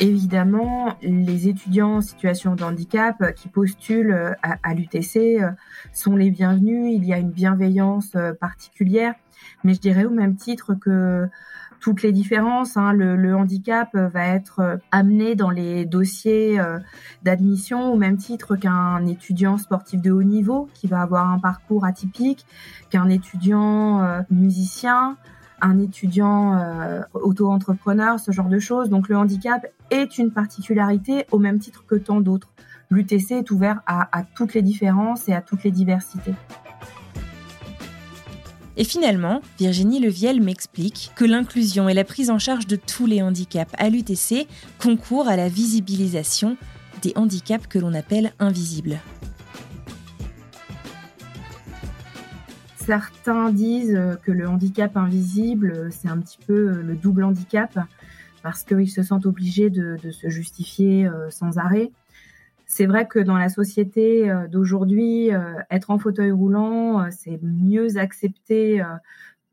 Évidemment, 0.00 0.96
les 1.00 1.46
étudiants 1.46 1.98
en 1.98 2.00
situation 2.00 2.56
de 2.56 2.64
handicap 2.64 3.36
qui 3.36 3.46
postulent 3.46 4.34
à, 4.42 4.74
l'UTC 4.74 5.16
euh, 5.16 5.50
sont 5.92 6.16
les 6.16 6.32
bienvenus. 6.32 6.92
Il 6.96 7.04
y 7.04 7.12
a 7.12 7.18
une 7.18 7.30
bienveillance 7.30 8.16
euh, 8.16 8.32
particulière 8.32 9.14
mais 9.64 9.74
je 9.74 9.80
dirais 9.80 10.04
au 10.04 10.10
même 10.10 10.36
titre 10.36 10.74
que 10.74 11.28
toutes 11.80 12.02
les 12.02 12.12
différences. 12.12 12.76
Hein, 12.76 12.92
le, 12.92 13.34
handicap 13.34 13.94
va 13.94 14.26
être 14.26 14.78
amené 14.92 15.34
dans 15.34 15.50
les 15.50 15.86
dossiers 15.86 16.60
euh, 16.60 16.78
d'admission 17.22 17.92
au 17.92 17.96
même 17.96 18.16
titre 18.16 18.56
qu'un 18.56 19.06
étudiant 19.06 19.58
sportif 19.58 20.00
de 20.00 20.10
haut 20.10 20.22
niveau 20.22 20.68
qui 20.74 20.86
va 20.86 21.00
avoir 21.00 21.30
un 21.30 21.38
parcours 21.38 21.84
atypique, 21.84 22.44
qu'un 22.90 23.08
étudiant 23.08 24.02
euh, 24.02 24.20
musicien, 24.30 25.16
un 25.62 25.78
étudiant 25.78 26.54
euh, 26.54 27.02
auto-entrepreneur, 27.14 28.20
ce 28.20 28.30
genre 28.30 28.48
de 28.48 28.58
choses. 28.58 28.90
Donc 28.90 29.08
le 29.08 29.16
handicap 29.16 29.66
est 29.90 30.18
une 30.18 30.30
particularité 30.30 31.26
au 31.30 31.38
même 31.38 31.58
titre 31.58 31.84
que 31.86 31.94
tant 31.94 32.20
d'autres. 32.20 32.48
L'UTC 32.90 33.32
est 33.32 33.50
ouvert 33.52 33.82
à 33.86 34.24
toutes 34.34 34.52
les 34.52 34.62
différences 34.62 35.28
et 35.28 35.32
à 35.32 35.40
toutes 35.40 35.62
les 35.62 35.70
diversités. 35.70 36.34
Et 38.80 38.84
finalement, 38.84 39.42
Virginie 39.58 40.00
Leviel 40.00 40.40
m'explique 40.40 41.12
que 41.14 41.26
l'inclusion 41.26 41.90
et 41.90 41.92
la 41.92 42.02
prise 42.02 42.30
en 42.30 42.38
charge 42.38 42.66
de 42.66 42.76
tous 42.76 43.04
les 43.04 43.20
handicaps 43.20 43.74
à 43.76 43.90
l'UTC 43.90 44.46
concourent 44.78 45.28
à 45.28 45.36
la 45.36 45.50
visibilisation 45.50 46.56
des 47.02 47.12
handicaps 47.14 47.66
que 47.66 47.78
l'on 47.78 47.92
appelle 47.92 48.32
invisibles. 48.38 48.98
Certains 52.76 53.52
disent 53.52 54.00
que 54.22 54.32
le 54.32 54.48
handicap 54.48 54.96
invisible, 54.96 55.90
c'est 55.90 56.08
un 56.08 56.16
petit 56.16 56.38
peu 56.46 56.80
le 56.80 56.94
double 56.94 57.24
handicap 57.24 57.78
parce 58.42 58.64
qu'ils 58.64 58.90
se 58.90 59.02
sentent 59.02 59.26
obligés 59.26 59.68
de, 59.68 59.98
se 60.10 60.30
justifier 60.30 61.06
euh, 61.06 61.28
sans 61.28 61.58
arrêt. 61.58 61.90
C'est 62.72 62.86
vrai 62.86 63.08
que 63.08 63.18
dans 63.18 63.36
la 63.36 63.48
société 63.48 64.30
euh, 64.30 64.46
d'aujourd'hui, 64.46 65.34
euh, 65.34 65.54
être 65.72 65.90
en 65.90 65.98
fauteuil 65.98 66.30
roulant, 66.30 67.00
euh, 67.00 67.08
c'est 67.10 67.40
mieux 67.42 67.98
accepté 67.98 68.80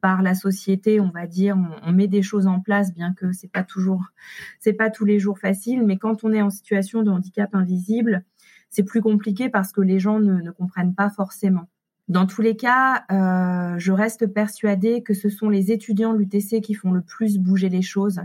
par 0.02 0.22
la 0.22 0.36
société, 0.36 1.00
on 1.00 1.10
va 1.10 1.26
dire, 1.26 1.58
on, 1.84 1.92
met 1.94 2.08
des 2.08 2.22
choses 2.22 2.46
en 2.46 2.60
place, 2.60 2.94
bien 2.94 3.16
que 3.16 3.32
c'est 3.32 3.52
pas 3.52 3.64
toujours, 3.64 4.04
c'est 4.60 4.74
pas 4.74 4.92
tous 4.92 5.04
les 5.04 5.18
jours 5.18 5.40
facile. 5.40 5.84
Mais 5.84 5.98
quand 5.98 6.24
on 6.24 6.32
est 6.32 6.44
en 6.44 6.52
situation 6.52 7.02
de 7.02 7.10
handicap 7.10 7.56
invisible, 7.56 8.24
c'est 8.70 8.84
plus 8.84 9.02
compliqué 9.02 9.50
parce 9.50 9.72
que 9.72 9.82
les 9.82 9.98
gens 9.98 10.20
ne, 10.20 10.52
comprennent 10.52 10.94
pas 10.94 11.10
forcément. 11.10 11.68
Dans 12.10 12.28
tous 12.28 12.44
les 12.44 12.56
cas, 12.56 13.04
je 13.10 13.92
reste 13.92 14.28
persuadée 14.28 15.02
que 15.02 15.16
ce 15.16 15.30
sont 15.30 15.50
les 15.50 15.72
étudiants 15.72 16.14
de 16.14 16.20
l'UTC 16.20 16.62
qui 16.62 16.76
font 16.76 16.92
le 16.92 17.02
plus 17.02 17.40
bouger 17.40 17.70
les 17.70 17.82
choses. 17.82 18.22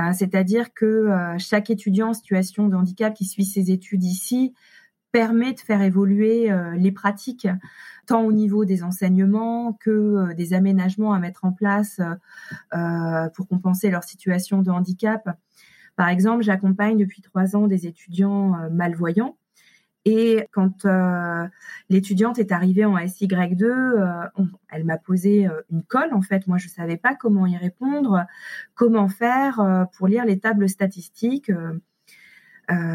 Euh, 0.00 0.12
c'est-à-dire 0.12 0.72
que 0.74 0.86
euh, 0.86 1.38
chaque 1.38 1.70
étudiant 1.70 2.08
en 2.08 2.14
situation 2.14 2.68
de 2.68 2.76
handicap 2.76 3.14
qui 3.14 3.24
suit 3.24 3.44
ses 3.44 3.70
études 3.70 4.04
ici 4.04 4.54
permet 5.12 5.52
de 5.52 5.60
faire 5.60 5.82
évoluer 5.82 6.50
les 6.78 6.90
pratiques, 6.90 7.46
tant 8.06 8.22
au 8.22 8.32
niveau 8.32 8.64
des 8.64 8.82
enseignements 8.82 9.74
que 9.74 10.32
des 10.32 10.54
aménagements 10.54 11.12
à 11.12 11.18
mettre 11.18 11.44
en 11.44 11.52
place 11.52 12.00
pour 13.34 13.46
compenser 13.46 13.90
leur 13.90 14.04
situation 14.04 14.62
de 14.62 14.70
handicap. 14.70 15.36
Par 15.96 16.08
exemple, 16.08 16.42
j'accompagne 16.42 16.96
depuis 16.96 17.20
trois 17.20 17.56
ans 17.56 17.66
des 17.66 17.86
étudiants 17.86 18.56
malvoyants 18.70 19.36
et 20.04 20.48
quand 20.50 20.84
euh, 20.84 21.46
l'étudiante 21.88 22.38
est 22.38 22.50
arrivée 22.50 22.84
en 22.84 22.96
SY2, 22.96 23.64
euh, 23.64 24.44
elle 24.68 24.84
m'a 24.84 24.98
posé 24.98 25.46
euh, 25.46 25.60
une 25.70 25.84
colle. 25.84 26.12
En 26.12 26.22
fait, 26.22 26.46
moi, 26.48 26.58
je 26.58 26.68
savais 26.68 26.96
pas 26.96 27.14
comment 27.14 27.46
y 27.46 27.56
répondre, 27.56 28.24
comment 28.74 29.08
faire 29.08 29.86
pour 29.96 30.08
lire 30.08 30.24
les 30.24 30.38
tables 30.40 30.68
statistiques. 30.68 31.52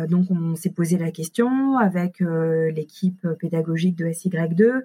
donc, 0.09 0.31
on 0.31 0.55
s'est 0.55 0.71
posé 0.71 0.97
la 0.97 1.11
question 1.11 1.77
avec 1.77 2.19
l'équipe 2.19 3.25
pédagogique 3.39 3.95
de 3.95 4.05
SY2. 4.07 4.83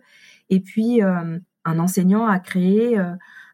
Et 0.50 0.60
puis, 0.60 1.00
un 1.02 1.78
enseignant 1.78 2.26
a 2.26 2.38
créé 2.38 3.00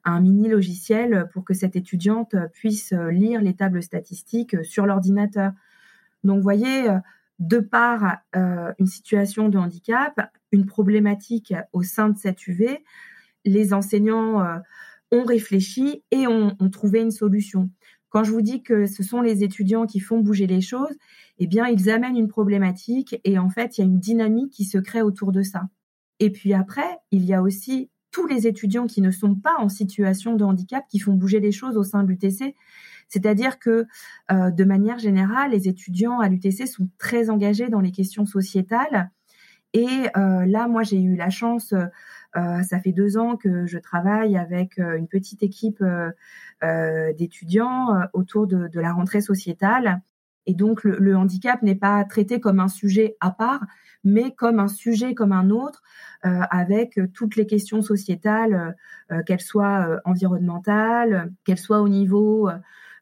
un 0.04 0.20
mini 0.20 0.48
logiciel 0.48 1.28
pour 1.32 1.44
que 1.44 1.54
cette 1.54 1.76
étudiante 1.76 2.34
puisse 2.52 2.92
lire 2.92 3.40
les 3.40 3.54
tables 3.54 3.82
statistiques 3.82 4.62
sur 4.64 4.84
l'ordinateur. 4.84 5.52
Donc, 6.24 6.38
vous 6.38 6.42
voyez, 6.42 6.88
de 7.38 7.58
par 7.58 8.18
euh, 8.36 8.72
une 8.78 8.86
situation 8.86 9.48
de 9.48 9.58
handicap, 9.58 10.32
une 10.52 10.66
problématique 10.66 11.54
au 11.72 11.82
sein 11.82 12.08
de 12.08 12.18
cette 12.18 12.46
UV, 12.46 12.82
les 13.44 13.72
enseignants 13.72 14.40
euh, 14.42 14.58
ont 15.12 15.24
réfléchi 15.24 16.02
et 16.10 16.26
ont, 16.26 16.56
trouvé 16.70 17.00
une 17.00 17.10
solution. 17.10 17.70
Quand 18.10 18.24
je 18.24 18.32
vous 18.32 18.42
dis 18.42 18.62
que 18.62 18.86
ce 18.86 19.02
sont 19.02 19.20
les 19.20 19.44
étudiants 19.44 19.86
qui 19.86 20.00
font 20.00 20.18
bouger 20.18 20.46
les 20.46 20.60
choses, 20.60 20.96
eh 21.38 21.46
bien, 21.46 21.66
ils 21.66 21.90
amènent 21.90 22.16
une 22.16 22.28
problématique 22.28 23.20
et 23.24 23.38
en 23.38 23.50
fait, 23.50 23.76
il 23.76 23.80
y 23.82 23.84
a 23.84 23.86
une 23.86 24.00
dynamique 24.00 24.52
qui 24.52 24.64
se 24.64 24.78
crée 24.78 25.02
autour 25.02 25.32
de 25.32 25.42
ça. 25.42 25.68
Et 26.18 26.30
puis 26.30 26.52
après, 26.52 26.98
il 27.10 27.24
y 27.24 27.34
a 27.34 27.42
aussi 27.42 27.90
tous 28.10 28.26
les 28.26 28.46
étudiants 28.46 28.86
qui 28.86 29.00
ne 29.00 29.10
sont 29.10 29.34
pas 29.34 29.56
en 29.58 29.68
situation 29.68 30.34
de 30.34 30.44
handicap 30.44 30.84
qui 30.88 30.98
font 30.98 31.12
bouger 31.12 31.40
les 31.40 31.52
choses 31.52 31.76
au 31.76 31.84
sein 31.84 32.02
de 32.02 32.08
l'UTC. 32.08 32.54
C'est-à-dire 33.08 33.58
que 33.58 33.86
euh, 34.30 34.50
de 34.50 34.64
manière 34.64 34.98
générale, 34.98 35.52
les 35.52 35.68
étudiants 35.68 36.20
à 36.20 36.28
l'UTC 36.28 36.66
sont 36.66 36.88
très 36.98 37.30
engagés 37.30 37.68
dans 37.68 37.80
les 37.80 37.92
questions 37.92 38.26
sociétales. 38.26 39.10
Et 39.74 39.86
euh, 40.16 40.46
là, 40.46 40.68
moi, 40.68 40.82
j'ai 40.82 41.00
eu 41.00 41.16
la 41.16 41.30
chance, 41.30 41.72
euh, 41.72 42.62
ça 42.62 42.80
fait 42.80 42.92
deux 42.92 43.18
ans 43.18 43.36
que 43.36 43.66
je 43.66 43.78
travaille 43.78 44.36
avec 44.36 44.78
une 44.78 45.08
petite 45.08 45.42
équipe 45.42 45.84
d'étudiants 46.62 47.88
autour 48.12 48.46
de, 48.46 48.80
la 48.80 48.92
rentrée 48.92 49.20
sociétale. 49.20 50.02
Et 50.46 50.54
donc, 50.54 50.84
le, 50.84 51.16
handicap 51.16 51.62
n'est 51.62 51.74
pas 51.74 52.02
traité 52.04 52.40
comme 52.40 52.60
un 52.60 52.68
sujet 52.68 53.16
à 53.20 53.30
part, 53.30 53.60
mais 54.04 54.34
comme 54.34 54.58
un 54.58 54.68
sujet 54.68 55.14
comme 55.14 55.32
un 55.32 55.50
autre, 55.50 55.82
avec 56.22 56.98
toutes 57.12 57.36
les 57.36 57.46
questions 57.46 57.82
sociétales, 57.82 58.74
qu'elles 59.26 59.40
soient 59.40 60.00
environnementales, 60.06 61.30
qu'elles 61.44 61.58
soient 61.58 61.82
au 61.82 61.88
niveau 61.88 62.48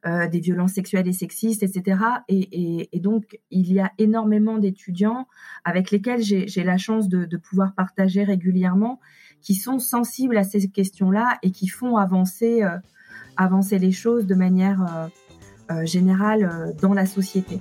euh, 0.06 0.28
des 0.28 0.38
violences 0.38 0.74
sexuelles 0.74 1.08
et 1.08 1.12
sexistes, 1.12 1.64
etc. 1.64 1.98
Et, 2.28 2.88
donc, 3.00 3.40
il 3.50 3.72
y 3.72 3.80
a 3.80 3.90
énormément 3.98 4.58
d'étudiants 4.58 5.26
avec 5.64 5.90
lesquels 5.90 6.22
j'ai 6.22 6.62
la 6.62 6.78
chance 6.78 7.08
de, 7.08 7.36
pouvoir 7.36 7.74
partager 7.74 8.22
régulièrement, 8.22 9.00
qui 9.42 9.56
sont 9.56 9.80
sensibles 9.80 10.36
à 10.36 10.44
ces 10.44 10.68
questions-là 10.68 11.38
et 11.42 11.50
qui 11.50 11.66
font 11.66 11.96
avancer, 11.96 12.62
euh, 12.62 12.78
avancer 13.36 13.80
les 13.80 13.90
choses 13.90 14.26
de 14.26 14.36
manière 14.36 15.10
euh, 15.72 15.84
générale 15.84 16.74
dans 16.80 16.94
la 16.94 17.06
société. 17.06 17.58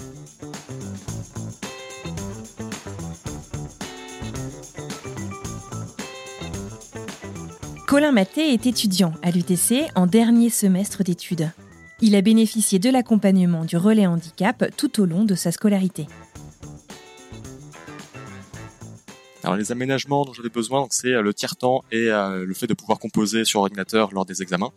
Colin 7.87 8.11
Maté 8.11 8.53
est 8.53 8.67
étudiant 8.67 9.13
à 9.23 9.31
l'UTC 9.31 9.87
en 9.95 10.05
dernier 10.05 10.49
semestre 10.49 11.03
d'études. 11.03 11.49
Il 12.01 12.15
a 12.15 12.21
bénéficié 12.21 12.77
de 12.77 12.89
l'accompagnement 12.89 13.63
du 13.63 13.77
relais 13.77 14.05
handicap 14.05 14.65
tout 14.75 15.01
au 15.01 15.05
long 15.05 15.23
de 15.23 15.33
sa 15.33 15.51
scolarité. 15.51 16.07
Alors 19.45 19.57
les 19.57 19.71
aménagements 19.71 20.25
dont 20.25 20.33
j'avais 20.33 20.49
besoin, 20.49 20.87
c'est 20.89 21.13
euh, 21.13 21.21
le 21.21 21.31
tiers-temps 21.31 21.83
et 21.91 22.09
euh, 22.09 22.43
le 22.43 22.53
fait 22.55 22.65
de 22.65 22.73
pouvoir 22.73 22.97
composer 22.97 23.45
sur 23.45 23.59
ordinateur 23.59 24.11
lors 24.11 24.25
des 24.25 24.41
examens. 24.41 24.71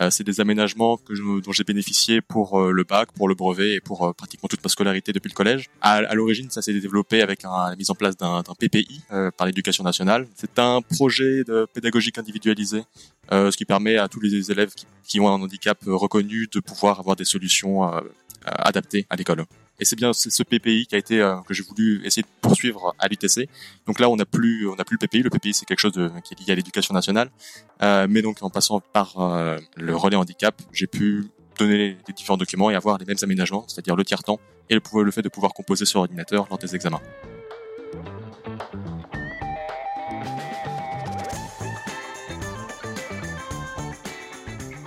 Euh, 0.00 0.08
c'est 0.08 0.24
des 0.24 0.40
aménagements 0.40 0.98
dont 1.10 1.52
j'ai 1.52 1.62
bénéficié 1.62 2.22
pour 2.22 2.58
le 2.58 2.84
bac, 2.84 3.12
pour 3.12 3.28
le 3.28 3.34
brevet 3.34 3.74
et 3.74 3.80
pour 3.80 4.14
pratiquement 4.14 4.48
toute 4.48 4.64
ma 4.64 4.70
scolarité 4.70 5.12
depuis 5.12 5.28
le 5.28 5.34
collège. 5.34 5.68
À, 5.82 6.14
l'origine, 6.14 6.48
ça 6.48 6.62
s'est 6.62 6.72
développé 6.72 7.20
avec 7.20 7.42
la 7.42 7.74
mise 7.76 7.90
en 7.90 7.94
place 7.94 8.16
d'un 8.16 8.42
PPI 8.58 9.02
par 9.36 9.46
l'éducation 9.46 9.84
nationale. 9.84 10.26
C'est 10.36 10.58
un 10.58 10.80
projet 10.80 11.44
de 11.44 11.66
pédagogique 11.72 12.16
individualisé, 12.16 12.82
ce 13.30 13.56
qui 13.56 13.66
permet 13.66 13.98
à 13.98 14.08
tous 14.08 14.20
les 14.20 14.50
élèves 14.50 14.72
qui, 15.06 15.20
ont 15.20 15.28
un 15.28 15.42
handicap 15.42 15.78
reconnu 15.86 16.48
de 16.50 16.60
pouvoir 16.60 16.98
avoir 16.98 17.14
des 17.14 17.26
solutions 17.26 17.82
adaptées 18.44 19.06
à 19.10 19.16
l'école. 19.16 19.44
Et 19.80 19.84
c'est 19.84 19.96
bien 19.96 20.12
ce 20.12 20.42
PPI 20.42 20.86
qui 20.86 20.94
a 20.94 20.98
été 20.98 21.20
euh, 21.20 21.36
que 21.46 21.52
j'ai 21.52 21.64
voulu 21.64 22.00
essayer 22.04 22.22
de 22.22 22.28
poursuivre 22.40 22.94
à 22.98 23.08
l'UTC. 23.08 23.48
Donc 23.86 23.98
là, 23.98 24.08
on 24.08 24.16
n'a 24.16 24.24
plus 24.24 24.68
on 24.68 24.76
n'a 24.76 24.84
plus 24.84 24.96
le 25.00 25.06
PPI. 25.06 25.22
Le 25.22 25.30
PPI, 25.30 25.52
c'est 25.52 25.66
quelque 25.66 25.80
chose 25.80 25.92
de, 25.92 26.10
qui 26.22 26.34
est 26.34 26.40
lié 26.40 26.52
à 26.52 26.54
l'éducation 26.54 26.94
nationale. 26.94 27.30
Euh, 27.82 28.06
mais 28.08 28.22
donc 28.22 28.42
en 28.42 28.50
passant 28.50 28.80
par 28.80 29.18
euh, 29.18 29.58
le 29.76 29.96
relais 29.96 30.16
handicap, 30.16 30.60
j'ai 30.72 30.86
pu 30.86 31.26
donner 31.58 31.96
les 32.06 32.14
différents 32.14 32.36
documents 32.36 32.70
et 32.70 32.74
avoir 32.74 32.98
les 32.98 33.04
mêmes 33.04 33.16
aménagements, 33.22 33.64
c'est-à-dire 33.66 33.96
le 33.96 34.04
tiers-temps 34.04 34.38
et 34.70 34.74
le, 34.74 35.02
le 35.02 35.10
fait 35.10 35.22
de 35.22 35.28
pouvoir 35.28 35.52
composer 35.52 35.84
sur 35.84 36.00
ordinateur 36.00 36.46
lors 36.50 36.58
des 36.58 36.74
examens. 36.74 37.00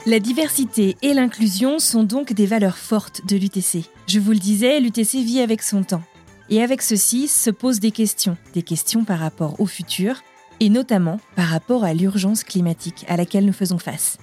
La 0.06 0.20
diversité 0.20 0.96
et 1.02 1.14
l'inclusion 1.14 1.80
sont 1.80 2.04
donc 2.04 2.32
des 2.32 2.46
valeurs 2.46 2.78
fortes 2.78 3.26
de 3.28 3.36
l'UTC. 3.36 3.90
Je 4.08 4.20
vous 4.20 4.32
le 4.32 4.40
disais, 4.40 4.80
l'UTC 4.80 5.22
vit 5.22 5.42
avec 5.42 5.62
son 5.62 5.84
temps. 5.84 6.02
Et 6.50 6.64
avec 6.64 6.82
ceci 6.82 7.28
se 7.28 7.50
posent 7.50 7.82
des 7.82 7.92
questions, 7.92 8.38
des 8.54 8.62
questions 8.62 9.04
par 9.04 9.20
rapport 9.20 9.60
au 9.60 9.66
futur, 9.66 10.24
et 10.62 10.70
notamment 10.70 11.20
par 11.36 11.48
rapport 11.48 11.84
à 11.84 11.94
l'urgence 11.94 12.46
climatique 12.46 13.04
à 13.10 13.18
laquelle 13.18 13.46
nous 13.46 13.52
faisons 13.52 13.80
face. 13.80 14.18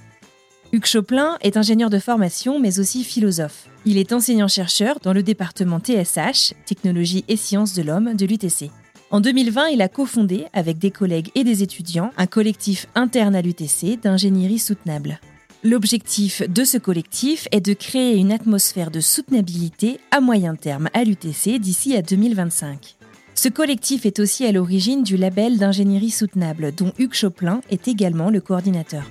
Hugues 0.72 0.86
Choplin 0.86 1.36
est 1.42 1.58
ingénieur 1.58 1.90
de 1.90 1.98
formation 1.98 2.58
mais 2.58 2.80
aussi 2.80 3.04
philosophe. 3.04 3.68
Il 3.84 3.98
est 3.98 4.14
enseignant-chercheur 4.14 5.00
dans 5.02 5.12
le 5.12 5.22
département 5.22 5.80
TSH, 5.80 6.54
Technologie 6.64 7.26
et 7.28 7.36
Sciences 7.36 7.74
de 7.74 7.82
l'Homme 7.82 8.14
de 8.14 8.24
l'UTC. 8.24 8.70
En 9.10 9.20
2020, 9.20 9.68
il 9.68 9.82
a 9.82 9.88
cofondé, 9.88 10.46
avec 10.54 10.78
des 10.78 10.90
collègues 10.90 11.30
et 11.34 11.44
des 11.44 11.62
étudiants, 11.62 12.10
un 12.16 12.26
collectif 12.26 12.86
interne 12.94 13.36
à 13.36 13.42
l'UTC 13.42 14.00
d'ingénierie 14.02 14.58
soutenable. 14.58 15.20
L'objectif 15.66 16.42
de 16.46 16.62
ce 16.62 16.76
collectif 16.76 17.48
est 17.50 17.62
de 17.62 17.72
créer 17.72 18.18
une 18.18 18.32
atmosphère 18.32 18.90
de 18.90 19.00
soutenabilité 19.00 19.98
à 20.10 20.20
moyen 20.20 20.56
terme 20.56 20.90
à 20.92 21.04
l'UTC 21.04 21.58
d'ici 21.58 21.96
à 21.96 22.02
2025. 22.02 22.96
Ce 23.34 23.48
collectif 23.48 24.04
est 24.04 24.18
aussi 24.18 24.44
à 24.44 24.52
l'origine 24.52 25.02
du 25.02 25.16
label 25.16 25.56
d'ingénierie 25.56 26.10
soutenable 26.10 26.74
dont 26.74 26.92
Hugues 26.98 27.14
Choplin 27.14 27.62
est 27.70 27.88
également 27.88 28.28
le 28.28 28.42
coordinateur. 28.42 29.04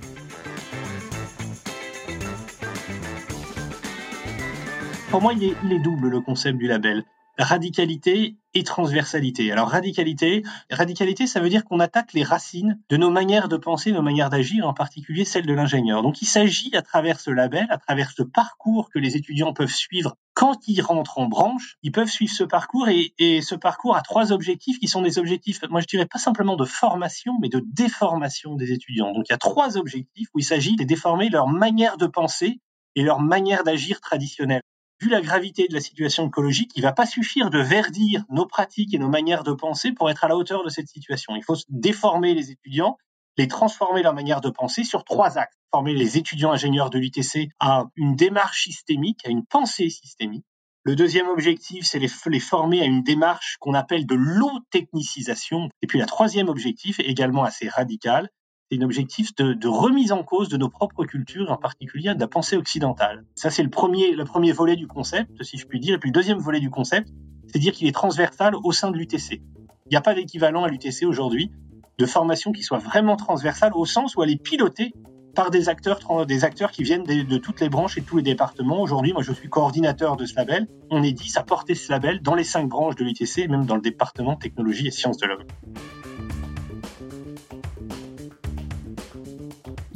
Pour 5.09 5.23
moi, 5.23 5.33
il 5.33 5.45
est, 5.45 5.55
il 5.65 5.73
est 5.73 5.79
double 5.79 6.09
le 6.09 6.21
concept 6.21 6.59
du 6.59 6.67
label 6.67 7.03
radicalité 7.37 8.37
et 8.53 8.63
transversalité. 8.63 9.51
Alors 9.51 9.69
radicalité, 9.69 10.43
radicalité, 10.69 11.25
ça 11.25 11.39
veut 11.39 11.49
dire 11.49 11.65
qu'on 11.65 11.79
attaque 11.79 12.13
les 12.13 12.23
racines 12.23 12.79
de 12.89 12.97
nos 12.97 13.09
manières 13.09 13.49
de 13.49 13.57
penser, 13.57 13.91
nos 13.91 14.01
manières 14.03 14.29
d'agir, 14.29 14.67
en 14.67 14.73
particulier 14.73 15.25
celles 15.25 15.45
de 15.45 15.53
l'ingénieur. 15.53 16.03
Donc 16.03 16.21
il 16.21 16.27
s'agit 16.27 16.75
à 16.75 16.81
travers 16.81 17.19
ce 17.19 17.31
label, 17.31 17.65
à 17.69 17.77
travers 17.77 18.11
ce 18.11 18.21
parcours 18.21 18.89
que 18.91 18.99
les 18.99 19.17
étudiants 19.17 19.53
peuvent 19.53 19.73
suivre 19.73 20.15
quand 20.35 20.67
ils 20.67 20.81
rentrent 20.81 21.19
en 21.19 21.27
branche, 21.27 21.77
ils 21.83 21.91
peuvent 21.91 22.09
suivre 22.09 22.33
ce 22.33 22.43
parcours 22.43 22.89
et, 22.89 23.13
et 23.19 23.41
ce 23.41 23.55
parcours 23.55 23.95
a 23.95 24.01
trois 24.01 24.31
objectifs 24.31 24.79
qui 24.79 24.87
sont 24.87 25.01
des 25.01 25.19
objectifs, 25.19 25.61
moi 25.69 25.81
je 25.81 25.85
dirais 25.85 26.07
pas 26.07 26.17
simplement 26.17 26.55
de 26.55 26.65
formation, 26.65 27.33
mais 27.39 27.49
de 27.49 27.63
déformation 27.65 28.55
des 28.55 28.71
étudiants. 28.71 29.13
Donc 29.13 29.25
il 29.29 29.31
y 29.31 29.35
a 29.35 29.37
trois 29.37 29.77
objectifs 29.77 30.27
où 30.33 30.39
il 30.39 30.43
s'agit 30.43 30.75
de 30.75 30.83
déformer 30.83 31.29
leur 31.29 31.47
manière 31.47 31.97
de 31.97 32.07
penser 32.07 32.59
et 32.95 33.03
leur 33.03 33.19
manière 33.19 33.63
d'agir 33.63 34.01
traditionnelle 34.01 34.61
vu 35.03 35.09
la 35.09 35.21
gravité 35.21 35.67
de 35.67 35.73
la 35.73 35.81
situation 35.81 36.27
écologique, 36.27 36.71
il 36.75 36.81
va 36.81 36.93
pas 36.93 37.05
suffire 37.05 37.49
de 37.49 37.59
verdir 37.59 38.23
nos 38.29 38.45
pratiques 38.45 38.93
et 38.93 38.97
nos 38.97 39.09
manières 39.09 39.43
de 39.43 39.51
penser 39.51 39.91
pour 39.91 40.09
être 40.09 40.23
à 40.23 40.29
la 40.29 40.37
hauteur 40.37 40.63
de 40.63 40.69
cette 40.69 40.87
situation. 40.87 41.35
Il 41.35 41.43
faut 41.43 41.57
déformer 41.69 42.33
les 42.33 42.51
étudiants, 42.51 42.97
les 43.37 43.47
transformer 43.47 44.01
leur 44.01 44.13
manière 44.13 44.39
de 44.39 44.49
penser 44.49 44.83
sur 44.83 45.03
trois 45.03 45.37
axes. 45.37 45.57
Former 45.71 45.93
les 45.93 46.17
étudiants 46.17 46.51
ingénieurs 46.51 46.89
de 46.89 46.99
l'UTC 46.99 47.49
à 47.59 47.85
une 47.95 48.15
démarche 48.15 48.63
systémique, 48.63 49.19
à 49.25 49.29
une 49.29 49.45
pensée 49.45 49.89
systémique. 49.89 50.45
Le 50.83 50.95
deuxième 50.95 51.27
objectif, 51.27 51.85
c'est 51.85 51.99
les, 51.99 52.09
les 52.27 52.39
former 52.39 52.81
à 52.81 52.85
une 52.85 53.03
démarche 53.03 53.57
qu'on 53.59 53.73
appelle 53.73 54.05
de 54.05 54.15
l'eau-technicisation. 54.15 55.69
Et 55.81 55.87
puis 55.87 55.99
la 55.99 56.05
troisième 56.05 56.47
objectif, 56.47 56.99
également 56.99 57.43
assez 57.43 57.67
radical, 57.67 58.29
un 58.77 58.81
objectif 58.81 59.35
de, 59.35 59.67
remise 59.67 60.11
en 60.11 60.23
cause 60.23 60.49
de 60.49 60.57
nos 60.57 60.69
propres 60.69 61.05
cultures, 61.05 61.51
en 61.51 61.57
particulier 61.57 62.13
de 62.13 62.19
la 62.19 62.27
pensée 62.27 62.57
occidentale. 62.57 63.25
Ça, 63.35 63.49
c'est 63.49 63.63
le 63.63 63.69
premier, 63.69 64.11
le 64.13 64.25
premier 64.25 64.51
volet 64.51 64.75
du 64.75 64.87
concept, 64.87 65.43
si 65.43 65.57
je 65.57 65.65
puis 65.65 65.79
dire. 65.79 65.95
Et 65.95 65.97
puis 65.97 66.09
le 66.09 66.13
deuxième 66.13 66.37
volet 66.37 66.59
du 66.59 66.69
concept, 66.69 67.09
c'est 67.47 67.59
dire 67.59 67.73
qu'il 67.73 67.87
est 67.87 67.93
transversal 67.93 68.55
au 68.63 68.71
sein 68.71 68.91
de 68.91 68.97
l'UTC. 68.97 69.41
Il 69.85 69.89
n'y 69.91 69.97
a 69.97 70.01
pas 70.01 70.13
d'équivalent 70.13 70.63
à 70.63 70.69
l'UTC 70.69 71.05
aujourd'hui 71.05 71.51
de 71.99 72.05
formation 72.05 72.51
qui 72.51 72.63
soit 72.63 72.79
vraiment 72.79 73.15
transversale 73.15 73.71
au 73.75 73.85
sens 73.85 74.15
où 74.15 74.23
elle 74.23 74.31
est 74.31 74.41
pilotée 74.41 74.93
par 75.35 75.49
des 75.49 75.69
acteurs, 75.69 76.25
des 76.25 76.43
acteurs 76.43 76.71
qui 76.71 76.83
viennent 76.83 77.03
de, 77.03 77.37
toutes 77.37 77.59
les 77.59 77.69
branches 77.69 77.97
et 77.97 78.01
tous 78.01 78.17
les 78.17 78.23
départements. 78.23 78.81
Aujourd'hui, 78.81 79.13
moi, 79.13 79.23
je 79.23 79.33
suis 79.33 79.49
coordinateur 79.49 80.15
de 80.15 80.25
ce 80.25 80.35
label. 80.35 80.67
On 80.91 81.03
est 81.03 81.11
10 81.11 81.37
à 81.37 81.43
porter 81.43 81.75
ce 81.75 81.91
label 81.91 82.21
dans 82.21 82.35
les 82.35 82.43
cinq 82.43 82.67
branches 82.67 82.95
de 82.95 83.03
l'UTC, 83.03 83.47
même 83.49 83.65
dans 83.65 83.75
le 83.75 83.81
département 83.81 84.35
technologie 84.35 84.87
et 84.87 84.91
sciences 84.91 85.17
de 85.17 85.27
l'homme. 85.27 85.43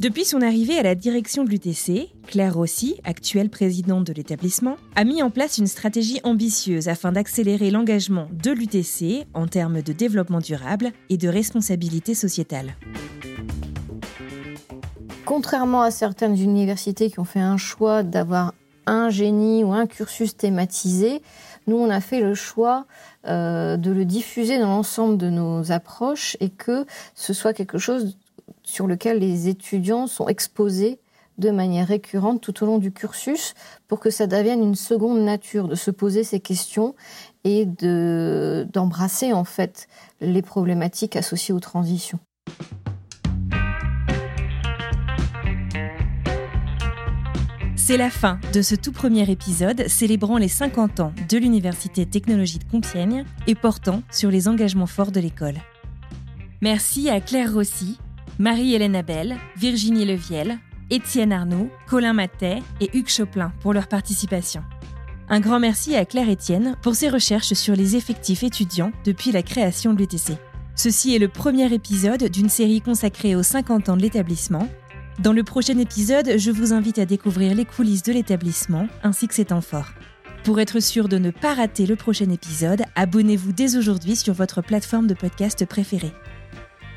Depuis 0.00 0.24
son 0.24 0.42
arrivée 0.42 0.78
à 0.78 0.84
la 0.84 0.94
direction 0.94 1.42
de 1.42 1.50
l'UTC, 1.50 2.10
Claire 2.28 2.54
Rossi, 2.54 3.00
actuelle 3.02 3.50
présidente 3.50 4.04
de 4.04 4.12
l'établissement, 4.12 4.76
a 4.94 5.02
mis 5.02 5.24
en 5.24 5.30
place 5.30 5.58
une 5.58 5.66
stratégie 5.66 6.20
ambitieuse 6.22 6.86
afin 6.86 7.10
d'accélérer 7.10 7.72
l'engagement 7.72 8.28
de 8.30 8.52
l'UTC 8.52 9.26
en 9.34 9.48
termes 9.48 9.82
de 9.82 9.92
développement 9.92 10.38
durable 10.38 10.92
et 11.08 11.16
de 11.16 11.28
responsabilité 11.28 12.14
sociétale. 12.14 12.76
Contrairement 15.24 15.82
à 15.82 15.90
certaines 15.90 16.38
universités 16.38 17.10
qui 17.10 17.18
ont 17.18 17.24
fait 17.24 17.40
un 17.40 17.56
choix 17.56 18.04
d'avoir 18.04 18.54
un 18.86 19.10
génie 19.10 19.64
ou 19.64 19.72
un 19.72 19.88
cursus 19.88 20.36
thématisé, 20.36 21.22
nous 21.66 21.76
on 21.76 21.90
a 21.90 22.00
fait 22.00 22.20
le 22.20 22.34
choix 22.34 22.86
euh, 23.26 23.76
de 23.76 23.90
le 23.90 24.04
diffuser 24.04 24.60
dans 24.60 24.68
l'ensemble 24.68 25.18
de 25.18 25.28
nos 25.28 25.72
approches 25.72 26.36
et 26.38 26.50
que 26.50 26.86
ce 27.16 27.32
soit 27.32 27.52
quelque 27.52 27.78
chose 27.78 28.16
sur 28.68 28.86
lequel 28.86 29.18
les 29.18 29.48
étudiants 29.48 30.06
sont 30.06 30.28
exposés 30.28 31.00
de 31.38 31.50
manière 31.50 31.86
récurrente 31.86 32.42
tout 32.42 32.62
au 32.62 32.66
long 32.66 32.78
du 32.78 32.92
cursus 32.92 33.54
pour 33.86 33.98
que 33.98 34.10
ça 34.10 34.26
devienne 34.26 34.62
une 34.62 34.74
seconde 34.74 35.20
nature 35.20 35.68
de 35.68 35.74
se 35.74 35.90
poser 35.90 36.22
ces 36.22 36.40
questions 36.40 36.94
et 37.44 37.64
de 37.64 38.66
d'embrasser 38.72 39.32
en 39.32 39.44
fait 39.44 39.88
les 40.20 40.42
problématiques 40.42 41.16
associées 41.16 41.54
aux 41.54 41.60
transitions. 41.60 42.18
C'est 47.76 47.96
la 47.96 48.10
fin 48.10 48.38
de 48.52 48.60
ce 48.60 48.74
tout 48.74 48.92
premier 48.92 49.30
épisode 49.30 49.88
célébrant 49.88 50.36
les 50.36 50.48
50 50.48 51.00
ans 51.00 51.12
de 51.26 51.38
l'Université 51.38 52.04
Technologie 52.04 52.58
de 52.58 52.64
Compiègne 52.64 53.24
et 53.46 53.54
portant 53.54 54.02
sur 54.10 54.30
les 54.30 54.46
engagements 54.46 54.86
forts 54.86 55.12
de 55.12 55.20
l'école. 55.20 55.54
Merci 56.60 57.08
à 57.08 57.20
Claire 57.20 57.54
Rossi, 57.54 57.98
Marie-Hélène 58.38 58.94
Abel, 58.94 59.36
Virginie 59.56 60.04
Leviel, 60.04 60.58
Étienne 60.90 61.32
Arnaud, 61.32 61.70
Colin 61.88 62.12
Matet 62.12 62.62
et 62.80 62.96
Hugues 62.96 63.08
Choplin 63.08 63.52
pour 63.60 63.72
leur 63.72 63.88
participation. 63.88 64.62
Un 65.28 65.40
grand 65.40 65.58
merci 65.58 65.96
à 65.96 66.04
Claire 66.04 66.28
Étienne 66.28 66.76
pour 66.80 66.94
ses 66.94 67.08
recherches 67.08 67.54
sur 67.54 67.74
les 67.74 67.96
effectifs 67.96 68.44
étudiants 68.44 68.92
depuis 69.04 69.32
la 69.32 69.42
création 69.42 69.92
de 69.92 69.98
l'UTC. 69.98 70.38
Ceci 70.76 71.16
est 71.16 71.18
le 71.18 71.26
premier 71.26 71.72
épisode 71.74 72.30
d'une 72.30 72.48
série 72.48 72.80
consacrée 72.80 73.34
aux 73.34 73.42
50 73.42 73.88
ans 73.88 73.96
de 73.96 74.02
l'établissement. 74.02 74.68
Dans 75.18 75.32
le 75.32 75.42
prochain 75.42 75.76
épisode, 75.76 76.38
je 76.38 76.52
vous 76.52 76.72
invite 76.72 77.00
à 77.00 77.06
découvrir 77.06 77.56
les 77.56 77.64
coulisses 77.64 78.04
de 78.04 78.12
l'établissement 78.12 78.86
ainsi 79.02 79.26
que 79.26 79.34
ses 79.34 79.46
temps 79.46 79.60
forts. 79.60 79.90
Pour 80.44 80.60
être 80.60 80.78
sûr 80.78 81.08
de 81.08 81.18
ne 81.18 81.32
pas 81.32 81.54
rater 81.54 81.86
le 81.86 81.96
prochain 81.96 82.30
épisode, 82.30 82.84
abonnez-vous 82.94 83.52
dès 83.52 83.76
aujourd'hui 83.76 84.14
sur 84.14 84.32
votre 84.32 84.62
plateforme 84.62 85.08
de 85.08 85.14
podcast 85.14 85.66
préférée. 85.66 86.12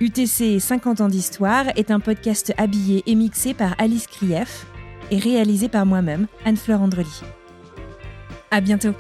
UTC 0.02 0.60
50 0.60 1.02
ans 1.02 1.08
d'histoire 1.08 1.68
est 1.76 1.92
un 1.92 2.00
podcast 2.00 2.52
habillé 2.58 3.04
et 3.06 3.14
mixé 3.14 3.54
par 3.54 3.76
Alice 3.78 4.08
Krief 4.08 4.66
et 5.12 5.20
réalisé 5.20 5.70
par 5.70 5.86
moi-même, 5.86 6.26
Anne-Fleur 6.44 6.82
Andrely. 6.82 7.22
À 8.50 8.62
bientôt! 8.62 8.96